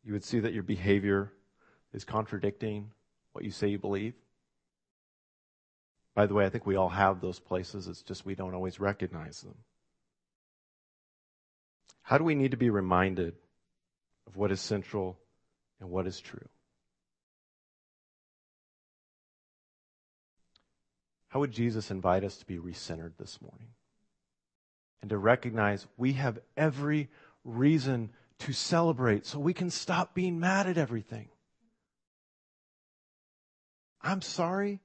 you 0.05 0.13
would 0.13 0.25
see 0.25 0.41
that 0.41 0.53
your 0.53 0.63
behavior 0.63 1.33
is 1.93 2.05
contradicting 2.05 2.91
what 3.33 3.45
you 3.45 3.51
say 3.51 3.69
you 3.69 3.79
believe. 3.79 4.15
By 6.15 6.27
the 6.27 6.35
way, 6.35 6.47
I 6.47 6.49
think 6.49 6.67
we 6.67 6.77
all 6.77 6.89
have 6.91 7.21
those 7.21 7.39
places. 7.39 7.89
It's 7.89 8.03
just 8.03 8.25
we 8.25 8.35
don't 8.35 8.55
always 8.55 8.79
recognize 8.79 9.41
them. 9.41 9.57
How 12.03 12.19
do 12.19 12.25
we 12.25 12.35
need 12.35 12.53
to 12.53 12.57
be 12.57 12.71
reminded 12.71 13.35
of 14.27 14.37
what 14.37 14.53
is 14.53 14.61
central 14.61 15.19
and 15.81 15.91
what 15.91 16.07
is 16.07 16.21
true? 16.21 16.49
How 21.37 21.41
would 21.41 21.53
Jesus 21.53 21.91
invite 21.91 22.25
us 22.25 22.39
to 22.39 22.47
be 22.47 22.57
recentered 22.57 23.19
this 23.19 23.43
morning? 23.43 23.69
And 25.03 25.11
to 25.11 25.19
recognize 25.19 25.87
we 25.99 26.15
have 26.15 26.39
every 26.57 27.11
reason 27.45 28.09
to 28.39 28.55
celebrate 28.55 29.27
so 29.27 29.39
we 29.39 29.53
can 29.53 29.69
stop 29.69 30.15
being 30.15 30.41
mad 30.41 30.67
at 30.67 30.79
everything. 30.79 31.29
I'm 34.01 34.23
sorry. 34.23 34.81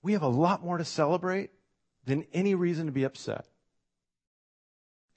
We 0.00 0.14
have 0.14 0.22
a 0.22 0.28
lot 0.28 0.64
more 0.64 0.78
to 0.78 0.84
celebrate 0.86 1.50
than 2.06 2.24
any 2.32 2.54
reason 2.54 2.86
to 2.86 2.92
be 2.92 3.04
upset. 3.04 3.44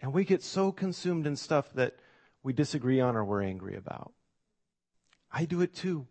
And 0.01 0.11
we 0.11 0.25
get 0.25 0.43
so 0.43 0.73
consumed 0.73 1.25
in 1.25 1.37
stuff 1.37 1.71
that 1.75 1.95
we 2.43 2.51
disagree 2.51 2.99
on 2.99 3.15
or 3.15 3.23
we're 3.23 3.43
angry 3.43 3.77
about. 3.77 4.11
I 5.31 5.45
do 5.45 5.61
it 5.61 5.73
too. 5.73 6.05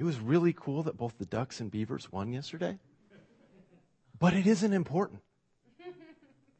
It 0.00 0.04
was 0.04 0.18
really 0.18 0.54
cool 0.54 0.84
that 0.84 0.96
both 0.96 1.18
the 1.18 1.26
Ducks 1.26 1.60
and 1.60 1.70
Beavers 1.70 2.10
won 2.10 2.32
yesterday. 2.32 2.78
But 4.18 4.32
it 4.32 4.46
isn't 4.46 4.72
important. 4.72 5.20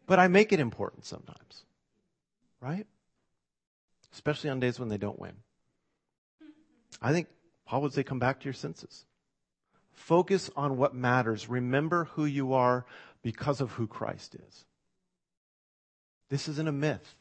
But 0.07 0.19
I 0.19 0.29
make 0.29 0.53
it 0.53 0.61
important 0.61 1.07
sometimes. 1.07 1.65
Right? 2.61 2.87
Especially 4.13 4.51
on 4.51 4.61
days 4.61 4.79
when 4.79 4.91
they 4.91 4.99
don't 4.99 5.19
win. 5.19 5.33
I 7.01 7.13
think 7.13 7.29
Paul 7.65 7.81
would 7.81 7.95
say, 7.95 8.03
come 8.03 8.19
back 8.19 8.41
to 8.41 8.45
your 8.45 8.53
senses. 8.53 9.07
Focus 9.93 10.51
on 10.55 10.77
what 10.77 10.95
matters. 10.95 11.49
Remember 11.49 12.11
who 12.13 12.27
you 12.27 12.53
are 12.53 12.85
because 13.23 13.63
of 13.63 13.73
who 13.73 13.87
Christ 13.87 14.35
is. 14.35 14.67
This 16.29 16.47
isn't 16.47 16.69
a 16.69 16.73
myth. 16.73 17.15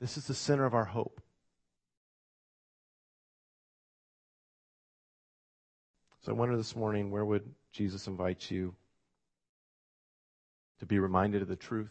This 0.00 0.16
is 0.16 0.26
the 0.26 0.32
center 0.32 0.64
of 0.64 0.72
our 0.72 0.86
hope. 0.86 1.21
So 6.24 6.30
I 6.30 6.36
wonder 6.36 6.56
this 6.56 6.76
morning, 6.76 7.10
where 7.10 7.24
would 7.24 7.42
Jesus 7.72 8.06
invite 8.06 8.48
you 8.48 8.74
to 10.78 10.86
be 10.86 11.00
reminded 11.00 11.42
of 11.42 11.48
the 11.48 11.56
truth? 11.56 11.90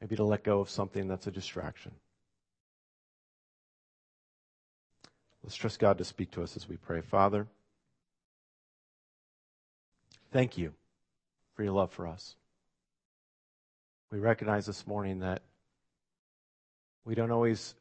Maybe 0.00 0.16
to 0.16 0.24
let 0.24 0.44
go 0.44 0.60
of 0.60 0.70
something 0.70 1.06
that's 1.06 1.26
a 1.26 1.30
distraction. 1.30 1.92
Let's 5.42 5.56
trust 5.56 5.78
God 5.78 5.98
to 5.98 6.04
speak 6.04 6.30
to 6.32 6.42
us 6.42 6.56
as 6.56 6.66
we 6.66 6.78
pray. 6.78 7.02
Father, 7.02 7.46
thank 10.32 10.56
you 10.56 10.72
for 11.54 11.64
your 11.64 11.72
love 11.72 11.92
for 11.92 12.06
us. 12.06 12.34
We 14.10 14.20
recognize 14.20 14.64
this 14.64 14.86
morning 14.86 15.18
that 15.18 15.42
we 17.04 17.14
don't 17.14 17.30
always 17.30 17.74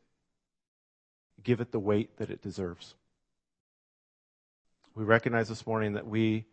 give 1.41 1.61
it 1.61 1.71
the 1.71 1.79
weight 1.79 2.17
that 2.17 2.29
it 2.29 2.41
deserves. 2.41 2.95
We 4.95 5.03
recognize 5.03 5.49
this 5.49 5.65
morning 5.65 5.93
that 5.93 6.07
we 6.07 6.45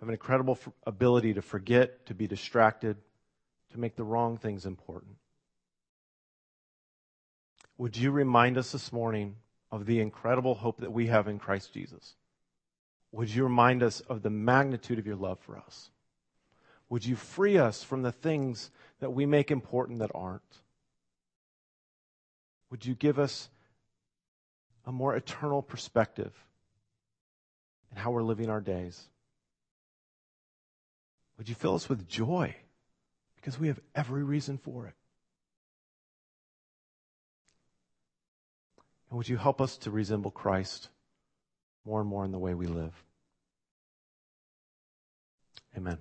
have 0.00 0.08
an 0.08 0.14
incredible 0.14 0.58
ability 0.86 1.34
to 1.34 1.42
forget, 1.42 2.06
to 2.06 2.14
be 2.14 2.26
distracted, 2.26 2.96
to 3.70 3.78
make 3.78 3.96
the 3.96 4.04
wrong 4.04 4.36
things 4.36 4.66
important. 4.66 5.16
Would 7.76 7.96
you 7.96 8.10
remind 8.10 8.58
us 8.58 8.72
this 8.72 8.92
morning 8.92 9.36
of 9.70 9.86
the 9.86 10.00
incredible 10.00 10.56
hope 10.56 10.80
that 10.80 10.92
we 10.92 11.06
have 11.06 11.28
in 11.28 11.38
Christ 11.38 11.72
Jesus? 11.72 12.14
Would 13.12 13.32
you 13.32 13.44
remind 13.44 13.82
us 13.82 14.00
of 14.00 14.22
the 14.22 14.30
magnitude 14.30 14.98
of 14.98 15.06
your 15.06 15.16
love 15.16 15.38
for 15.38 15.56
us? 15.56 15.90
Would 16.88 17.06
you 17.06 17.14
free 17.14 17.58
us 17.58 17.84
from 17.84 18.02
the 18.02 18.12
things 18.12 18.70
that 19.00 19.10
we 19.10 19.26
make 19.26 19.50
important 19.50 20.00
that 20.00 20.10
aren't? 20.14 20.42
Would 22.70 22.84
you 22.84 22.94
give 22.94 23.18
us 23.18 23.48
a 24.84 24.92
more 24.92 25.14
eternal 25.14 25.62
perspective 25.62 26.32
and 27.90 27.98
how 27.98 28.10
we're 28.10 28.22
living 28.22 28.50
our 28.50 28.60
days. 28.60 29.08
Would 31.36 31.48
you 31.48 31.54
fill 31.54 31.74
us 31.74 31.88
with 31.88 32.08
joy? 32.08 32.54
Because 33.36 33.58
we 33.58 33.68
have 33.68 33.80
every 33.94 34.24
reason 34.24 34.58
for 34.58 34.86
it. 34.86 34.94
And 39.10 39.16
would 39.16 39.28
you 39.28 39.36
help 39.36 39.60
us 39.60 39.76
to 39.78 39.90
resemble 39.90 40.30
Christ 40.30 40.88
more 41.86 42.00
and 42.00 42.08
more 42.08 42.24
in 42.24 42.32
the 42.32 42.38
way 42.38 42.54
we 42.54 42.66
live? 42.66 42.92
Amen. 45.76 45.98